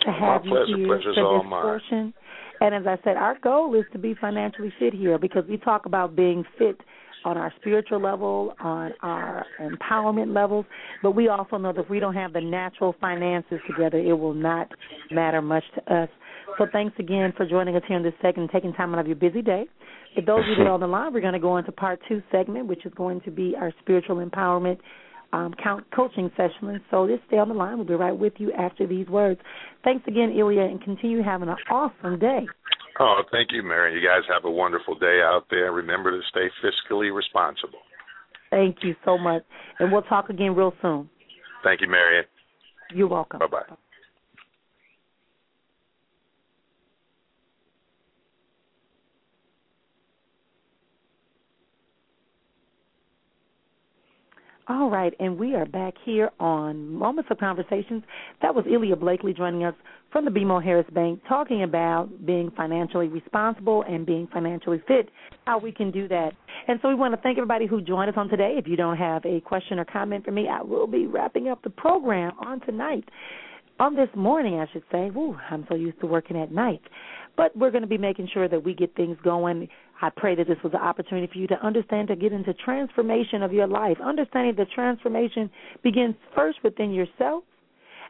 to 0.05 0.11
have 0.11 0.45
My 0.45 0.49
pleasure. 0.49 0.77
you 0.77 0.77
here 0.77 0.87
Pleasure's 0.87 1.15
for 1.15 1.25
all 1.25 1.41
this 1.41 1.49
mine. 1.49 1.61
portion. 1.63 2.13
And 2.61 2.75
as 2.75 2.83
I 2.87 3.03
said, 3.03 3.17
our 3.17 3.37
goal 3.39 3.73
is 3.75 3.85
to 3.91 3.99
be 3.99 4.13
financially 4.19 4.71
fit 4.79 4.93
here 4.93 5.17
because 5.17 5.43
we 5.49 5.57
talk 5.57 5.87
about 5.87 6.15
being 6.15 6.45
fit 6.57 6.79
on 7.25 7.37
our 7.37 7.53
spiritual 7.59 8.01
level, 8.01 8.53
on 8.59 8.91
our 9.01 9.45
empowerment 9.61 10.33
levels, 10.33 10.65
but 11.01 11.11
we 11.11 11.27
also 11.27 11.57
know 11.57 11.73
that 11.73 11.81
if 11.81 11.89
we 11.89 11.99
don't 11.99 12.15
have 12.15 12.33
the 12.33 12.41
natural 12.41 12.95
finances 12.99 13.59
together, 13.67 13.97
it 13.97 14.13
will 14.13 14.33
not 14.33 14.67
matter 15.11 15.41
much 15.41 15.63
to 15.75 15.93
us. 15.93 16.09
So 16.57 16.67
thanks 16.71 16.95
again 16.99 17.33
for 17.35 17.45
joining 17.47 17.75
us 17.75 17.83
here 17.87 17.97
in 17.97 18.03
this 18.03 18.13
segment, 18.21 18.51
taking 18.51 18.73
time 18.73 18.93
out 18.93 18.99
of 18.99 19.07
your 19.07 19.15
busy 19.15 19.41
day. 19.41 19.65
For 20.15 20.21
those 20.21 20.41
of 20.41 20.49
you 20.49 20.55
that 20.57 20.67
are 20.67 20.73
on 20.73 20.79
the 20.79 20.87
line, 20.87 21.13
we're 21.13 21.21
going 21.21 21.33
to 21.33 21.39
go 21.39 21.57
into 21.57 21.71
part 21.71 21.99
two 22.07 22.21
segment, 22.31 22.67
which 22.67 22.85
is 22.85 22.93
going 22.95 23.21
to 23.21 23.31
be 23.31 23.55
our 23.59 23.73
spiritual 23.81 24.17
empowerment 24.17 24.77
um, 25.31 25.53
count 25.61 25.83
coaching 25.95 26.29
session. 26.37 26.79
So 26.91 27.07
just 27.07 27.23
stay 27.27 27.37
on 27.37 27.49
the 27.49 27.55
line. 27.55 27.77
We'll 27.77 27.87
be 27.87 27.95
right 27.95 28.15
with 28.15 28.33
you 28.37 28.51
after 28.53 28.85
these 28.85 29.07
words. 29.07 29.41
Thanks 29.83 30.07
again, 30.07 30.31
Ilya, 30.31 30.61
and 30.61 30.81
continue 30.83 31.23
having 31.23 31.49
an 31.49 31.55
awesome 31.71 32.19
day. 32.19 32.45
Oh, 32.99 33.21
thank 33.31 33.51
you, 33.51 33.63
Mary. 33.63 33.99
You 33.99 34.07
guys 34.07 34.21
have 34.31 34.45
a 34.45 34.51
wonderful 34.51 34.95
day 34.97 35.21
out 35.23 35.45
there. 35.49 35.71
Remember 35.71 36.11
to 36.11 36.21
stay 36.29 36.47
fiscally 36.63 37.13
responsible. 37.13 37.79
Thank 38.51 38.77
you 38.83 38.95
so 39.03 39.17
much. 39.17 39.43
And 39.79 39.91
we'll 39.91 40.03
talk 40.03 40.29
again 40.29 40.55
real 40.55 40.73
soon. 40.81 41.09
Thank 41.63 41.81
you, 41.81 41.87
Marrian. 41.87 42.25
You're 42.93 43.07
welcome. 43.07 43.39
Bye 43.39 43.47
bye. 43.47 43.75
All 54.69 54.89
right, 54.89 55.13
and 55.19 55.37
we 55.37 55.55
are 55.55 55.65
back 55.65 55.93
here 56.05 56.31
on 56.39 56.87
Moments 56.93 57.29
of 57.29 57.37
Conversations. 57.37 58.01
That 58.41 58.55
was 58.55 58.63
Ilya 58.65 58.95
Blakely 58.95 59.33
joining 59.33 59.65
us 59.65 59.75
from 60.09 60.23
the 60.23 60.31
BMO 60.31 60.63
Harris 60.63 60.85
Bank 60.93 61.19
talking 61.27 61.63
about 61.63 62.25
being 62.25 62.49
financially 62.55 63.09
responsible 63.09 63.83
and 63.89 64.05
being 64.05 64.25
financially 64.31 64.81
fit, 64.87 65.09
how 65.45 65.57
we 65.57 65.73
can 65.73 65.91
do 65.91 66.07
that. 66.07 66.31
And 66.69 66.79
so 66.81 66.87
we 66.87 66.95
want 66.95 67.13
to 67.13 67.19
thank 67.19 67.37
everybody 67.37 67.65
who 67.65 67.81
joined 67.81 68.09
us 68.09 68.15
on 68.15 68.29
today. 68.29 68.55
If 68.57 68.65
you 68.65 68.77
don't 68.77 68.95
have 68.95 69.25
a 69.25 69.41
question 69.41 69.79
or 69.79 69.85
comment 69.85 70.23
for 70.23 70.31
me, 70.31 70.47
I 70.47 70.61
will 70.61 70.87
be 70.87 71.07
wrapping 71.07 71.49
up 71.49 71.61
the 71.61 71.69
program 71.69 72.31
on 72.39 72.61
tonight. 72.61 73.03
On 73.81 73.97
this 73.97 74.09
morning, 74.15 74.61
I 74.61 74.71
should 74.71 74.83
say. 74.93 75.09
Woo, 75.09 75.37
I'm 75.49 75.65
so 75.67 75.75
used 75.75 75.99
to 75.99 76.07
working 76.07 76.37
at 76.37 76.53
night. 76.53 76.81
But 77.35 77.53
we're 77.57 77.71
going 77.71 77.81
to 77.81 77.87
be 77.87 77.97
making 77.97 78.29
sure 78.33 78.47
that 78.47 78.63
we 78.63 78.73
get 78.73 78.95
things 78.95 79.17
going 79.25 79.67
I 80.01 80.09
pray 80.09 80.35
that 80.35 80.47
this 80.47 80.57
was 80.63 80.73
an 80.73 80.81
opportunity 80.81 81.27
for 81.31 81.37
you 81.37 81.47
to 81.47 81.65
understand 81.65 82.09
to 82.09 82.15
get 82.15 82.33
into 82.33 82.53
transformation 82.53 83.41
of 83.41 83.53
your 83.53 83.67
life. 83.67 83.97
Understanding 84.03 84.55
that 84.57 84.71
transformation 84.71 85.49
begins 85.81 86.15
first 86.35 86.59
within 86.63 86.91
yourself 86.91 87.43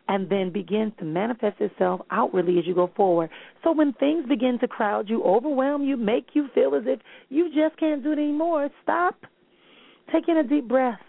and 0.07 0.29
then 0.29 0.51
begins 0.51 0.91
to 0.99 1.05
manifest 1.05 1.61
itself 1.61 2.01
outwardly 2.11 2.59
as 2.59 2.65
you 2.65 2.75
go 2.75 2.91
forward. 2.95 3.29
So 3.63 3.71
when 3.71 3.93
things 3.93 4.27
begin 4.27 4.59
to 4.59 4.67
crowd 4.67 5.09
you, 5.09 5.23
overwhelm 5.23 5.83
you, 5.83 5.95
make 5.95 6.27
you 6.33 6.47
feel 6.53 6.75
as 6.75 6.83
if 6.85 6.99
you 7.29 7.49
just 7.53 7.79
can't 7.79 8.03
do 8.03 8.11
it 8.11 8.19
anymore, 8.19 8.69
stop, 8.81 9.15
take 10.11 10.27
in 10.27 10.37
a 10.37 10.43
deep 10.43 10.67
breath, 10.67 10.99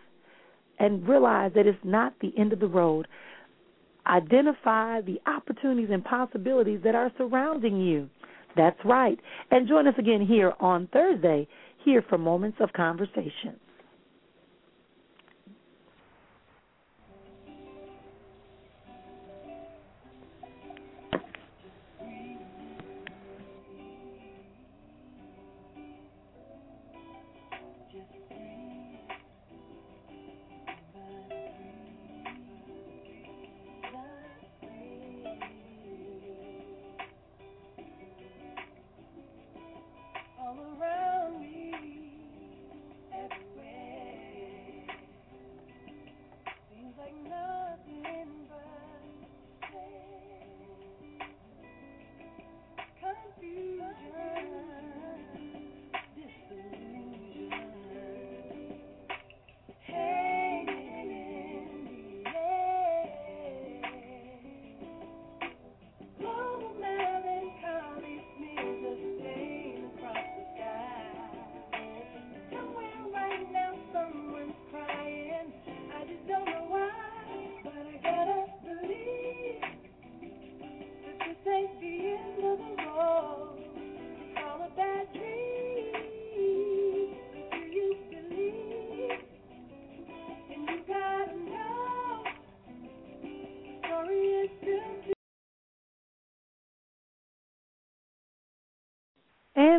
and 0.78 1.08
realize 1.08 1.52
that 1.54 1.66
it's 1.66 1.78
not 1.82 2.14
the 2.20 2.32
end 2.36 2.52
of 2.52 2.60
the 2.60 2.66
road. 2.66 3.08
Identify 4.06 5.00
the 5.00 5.20
opportunities 5.26 5.88
and 5.90 6.04
possibilities 6.04 6.80
that 6.84 6.94
are 6.94 7.10
surrounding 7.16 7.80
you. 7.80 8.08
That's 8.56 8.78
right. 8.84 9.18
And 9.50 9.68
join 9.68 9.86
us 9.86 9.94
again 9.98 10.24
here 10.26 10.52
on 10.60 10.88
Thursday, 10.92 11.48
here 11.84 12.04
for 12.08 12.18
Moments 12.18 12.58
of 12.60 12.72
Conversation. 12.72 13.58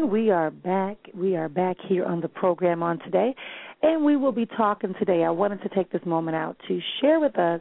We 0.05 0.29
are 0.29 0.51
back. 0.51 0.97
We 1.15 1.35
are 1.35 1.49
back 1.49 1.77
here 1.87 2.05
on 2.05 2.21
the 2.21 2.27
program 2.27 2.83
on 2.83 2.99
today. 2.99 3.33
And 3.81 4.05
we 4.05 4.15
will 4.15 4.31
be 4.31 4.45
talking 4.45 4.93
today. 4.99 5.23
I 5.23 5.31
wanted 5.31 5.63
to 5.63 5.69
take 5.69 5.91
this 5.91 6.05
moment 6.05 6.37
out 6.37 6.57
to 6.67 6.79
share 7.01 7.19
with 7.19 7.37
us 7.39 7.59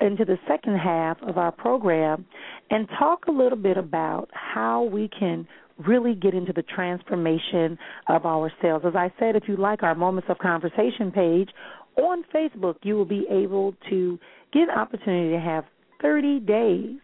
into 0.00 0.24
the 0.24 0.38
second 0.48 0.78
half 0.78 1.20
of 1.22 1.36
our 1.36 1.52
program 1.52 2.24
and 2.70 2.88
talk 2.98 3.26
a 3.28 3.30
little 3.30 3.58
bit 3.58 3.76
about 3.76 4.30
how 4.32 4.84
we 4.84 5.08
can 5.08 5.46
really 5.86 6.14
get 6.14 6.32
into 6.32 6.54
the 6.54 6.62
transformation 6.62 7.76
of 8.08 8.24
ourselves. 8.24 8.86
As 8.86 8.96
I 8.96 9.12
said, 9.18 9.36
if 9.36 9.42
you 9.46 9.56
like 9.56 9.82
our 9.82 9.94
Moments 9.94 10.30
of 10.30 10.38
Conversation 10.38 11.12
page 11.12 11.50
on 11.98 12.24
Facebook, 12.34 12.76
you 12.82 12.94
will 12.94 13.04
be 13.04 13.26
able 13.30 13.74
to 13.90 14.18
get 14.54 14.62
an 14.62 14.70
opportunity 14.70 15.32
to 15.32 15.40
have 15.40 15.64
30 16.00 16.40
days 16.40 16.96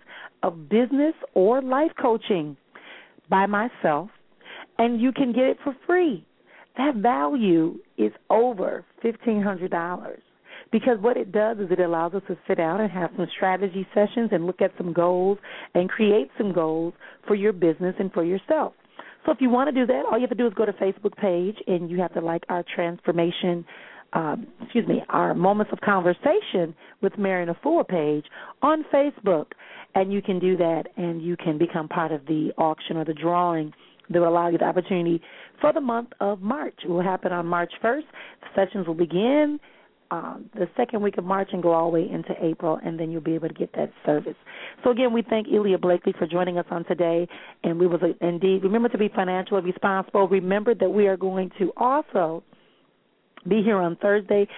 of 0.43 0.71
business 0.71 1.15
or 1.35 1.61
life 1.61 1.93
coaching 2.01 2.57
by 3.29 3.45
myself, 3.45 4.09
and 4.79 5.01
you 5.01 5.13
can 5.13 5.33
get 5.33 5.45
it 5.45 5.59
for 5.63 5.77
free. 5.87 6.25
That 6.77 6.97
value 6.97 7.79
is 7.97 8.13
over 8.31 8.85
$1,500 9.05 10.17
because 10.71 10.99
what 11.01 11.17
it 11.17 11.33
does 11.33 11.59
is 11.59 11.67
it 11.71 11.81
allows 11.81 12.15
us 12.15 12.23
to 12.29 12.37
sit 12.47 12.59
down 12.59 12.81
and 12.81 12.91
have 12.91 13.11
some 13.17 13.27
strategy 13.35 13.87
sessions 13.95 14.31
and 14.33 14.47
look 14.47 14.61
at 14.61 14.73
some 14.77 14.93
goals 14.93 15.39
and 15.75 15.89
create 15.89 16.31
some 16.39 16.53
goals 16.53 16.95
for 17.27 17.35
your 17.35 17.53
business 17.53 17.95
and 17.99 18.13
for 18.13 18.25
yourself. 18.25 18.75
So 19.27 19.33
if 19.33 19.39
you 19.41 19.51
want 19.51 19.75
to 19.75 19.81
do 19.81 19.87
that, 19.87 20.05
all 20.11 20.17
you 20.17 20.23
have 20.23 20.31
to 20.31 20.37
do 20.37 20.47
is 20.47 20.55
go 20.55 20.65
to 20.65 20.73
Facebook 20.75 21.17
page 21.17 21.57
and 21.67 21.91
you 21.91 21.99
have 22.01 22.15
to 22.15 22.21
like 22.21 22.45
our 22.49 22.65
transformation 22.75 23.65
um, 24.15 24.47
excuse 24.63 24.87
me, 24.89 25.03
our 25.11 25.35
Moments 25.35 25.71
of 25.71 25.81
Conversation 25.83 26.75
with 27.03 27.19
Marrian 27.19 27.55
Efua 27.55 27.87
page 27.87 28.25
on 28.63 28.85
Facebook. 28.93 29.47
And 29.95 30.13
you 30.13 30.23
can 30.23 30.39
do 30.39 30.57
that 30.57 30.85
and 30.97 31.23
you 31.23 31.37
can 31.37 31.59
become 31.59 31.89
part 31.89 32.13
of 32.13 32.25
the 32.27 32.51
auction 32.57 32.97
or 32.97 33.05
the 33.05 33.13
drawing 33.13 33.73
that 34.11 34.21
will 34.21 34.29
allow 34.29 34.49
you 34.49 34.59
the 34.59 34.65
opportunity 34.65 35.21
for 35.61 35.73
the 35.73 35.81
month 35.81 36.11
of 36.21 36.41
March. 36.41 36.75
It 36.85 36.89
will 36.89 37.03
happen 37.03 37.33
on 37.33 37.47
March 37.47 37.73
1st. 37.83 38.05
The 38.41 38.47
sessions 38.55 38.87
will 38.87 38.95
begin 38.95 39.59
um, 40.11 40.49
the 40.55 40.69
second 40.77 41.03
week 41.03 41.19
of 41.19 41.25
March 41.25 41.51
and 41.53 41.63
go 41.63 41.73
all 41.73 41.91
the 41.91 42.01
way 42.01 42.09
into 42.11 42.33
April, 42.41 42.79
and 42.83 42.99
then 42.99 43.11
you'll 43.11 43.21
be 43.21 43.35
able 43.35 43.49
to 43.49 43.55
get 43.55 43.73
that 43.75 43.93
service. 44.07 44.37
So 44.83 44.91
again, 44.91 45.13
we 45.13 45.23
thank 45.23 45.49
Illiya 45.49 45.81
Blakey 45.81 46.15
for 46.19 46.27
joining 46.27 46.59
us 46.59 46.65
on 46.71 46.85
today, 46.85 47.29
and 47.65 47.79
we 47.79 47.87
will 47.87 47.99
indeed 48.21 48.63
remember 48.63 48.89
to 48.89 48.99
be 48.99 49.09
financially 49.15 49.61
responsible. 49.61 50.27
Remember 50.29 50.75
that 50.75 50.89
we 50.89 51.07
are 51.07 51.17
going 51.17 51.51
to 51.59 51.73
also 51.77 52.43
be 53.47 53.63
here 53.63 53.79
on 53.79 53.97
Thursday. 53.97 54.49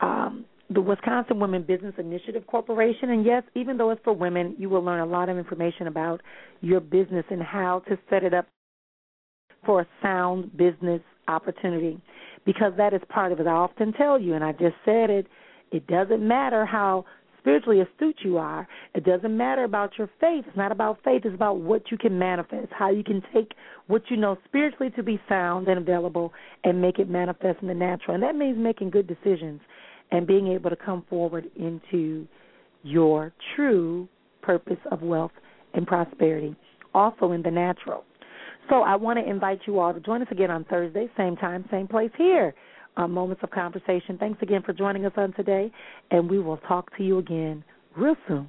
Um, 0.00 0.44
the 0.72 0.80
Wisconsin 0.80 1.40
Women 1.40 1.62
Business 1.62 1.94
Initiative 1.98 2.46
Corporation. 2.46 3.10
And 3.10 3.24
yes, 3.24 3.42
even 3.54 3.76
though 3.76 3.90
it's 3.90 4.00
for 4.04 4.12
women, 4.12 4.54
you 4.58 4.68
will 4.68 4.82
learn 4.82 5.00
a 5.00 5.06
lot 5.06 5.28
of 5.28 5.36
information 5.36 5.86
about 5.86 6.20
your 6.60 6.80
business 6.80 7.24
and 7.30 7.42
how 7.42 7.82
to 7.88 7.98
set 8.10 8.24
it 8.24 8.34
up 8.34 8.46
for 9.64 9.82
a 9.82 9.86
sound 10.02 10.56
business 10.56 11.00
opportunity 11.28 12.00
because 12.44 12.72
that 12.76 12.92
is 12.92 13.00
part 13.08 13.32
of 13.32 13.40
it. 13.40 13.46
I 13.46 13.52
often 13.52 13.92
tell 13.92 14.20
you, 14.20 14.34
and 14.34 14.44
I 14.44 14.52
just 14.52 14.74
said 14.84 15.10
it, 15.10 15.26
it 15.70 15.86
doesn't 15.86 16.26
matter 16.26 16.66
how 16.66 17.04
spiritually 17.38 17.80
astute 17.80 18.18
you 18.24 18.38
are. 18.38 18.66
It 18.94 19.04
doesn't 19.04 19.36
matter 19.36 19.64
about 19.64 19.98
your 19.98 20.08
faith. 20.20 20.44
It's 20.46 20.56
not 20.56 20.72
about 20.72 20.98
faith. 21.04 21.22
It's 21.24 21.34
about 21.34 21.58
what 21.58 21.90
you 21.90 21.98
can 21.98 22.18
manifest, 22.18 22.68
how 22.70 22.90
you 22.90 23.02
can 23.02 23.22
take 23.34 23.52
what 23.88 24.02
you 24.08 24.16
know 24.16 24.38
spiritually 24.44 24.92
to 24.96 25.02
be 25.02 25.20
sound 25.28 25.68
and 25.68 25.78
available 25.78 26.32
and 26.64 26.80
make 26.80 26.98
it 26.98 27.08
manifest 27.08 27.58
in 27.62 27.68
the 27.68 27.74
natural. 27.74 28.14
And 28.14 28.22
that 28.22 28.36
means 28.36 28.56
making 28.58 28.90
good 28.90 29.06
decisions 29.06 29.60
and 30.12 30.26
being 30.26 30.48
able 30.48 30.70
to 30.70 30.76
come 30.76 31.04
forward 31.10 31.50
into 31.56 32.26
your 32.84 33.32
true 33.56 34.06
purpose 34.42 34.78
of 34.90 35.02
wealth 35.02 35.32
and 35.74 35.86
prosperity, 35.86 36.54
also 36.94 37.32
in 37.32 37.42
the 37.42 37.50
natural. 37.50 38.04
So 38.68 38.82
I 38.82 38.94
want 38.94 39.18
to 39.18 39.28
invite 39.28 39.60
you 39.66 39.80
all 39.80 39.92
to 39.92 40.00
join 40.00 40.22
us 40.22 40.28
again 40.30 40.50
on 40.50 40.64
Thursday, 40.64 41.08
same 41.16 41.36
time, 41.36 41.64
same 41.70 41.88
place 41.88 42.10
here 42.16 42.54
on 42.96 43.10
Moments 43.10 43.42
of 43.42 43.50
Conversation. 43.50 44.18
Thanks 44.18 44.40
again 44.42 44.62
for 44.62 44.72
joining 44.72 45.06
us 45.06 45.12
on 45.16 45.32
today, 45.32 45.72
and 46.10 46.30
we 46.30 46.38
will 46.38 46.58
talk 46.58 46.94
to 46.98 47.02
you 47.02 47.18
again 47.18 47.64
real 47.96 48.16
soon. 48.28 48.48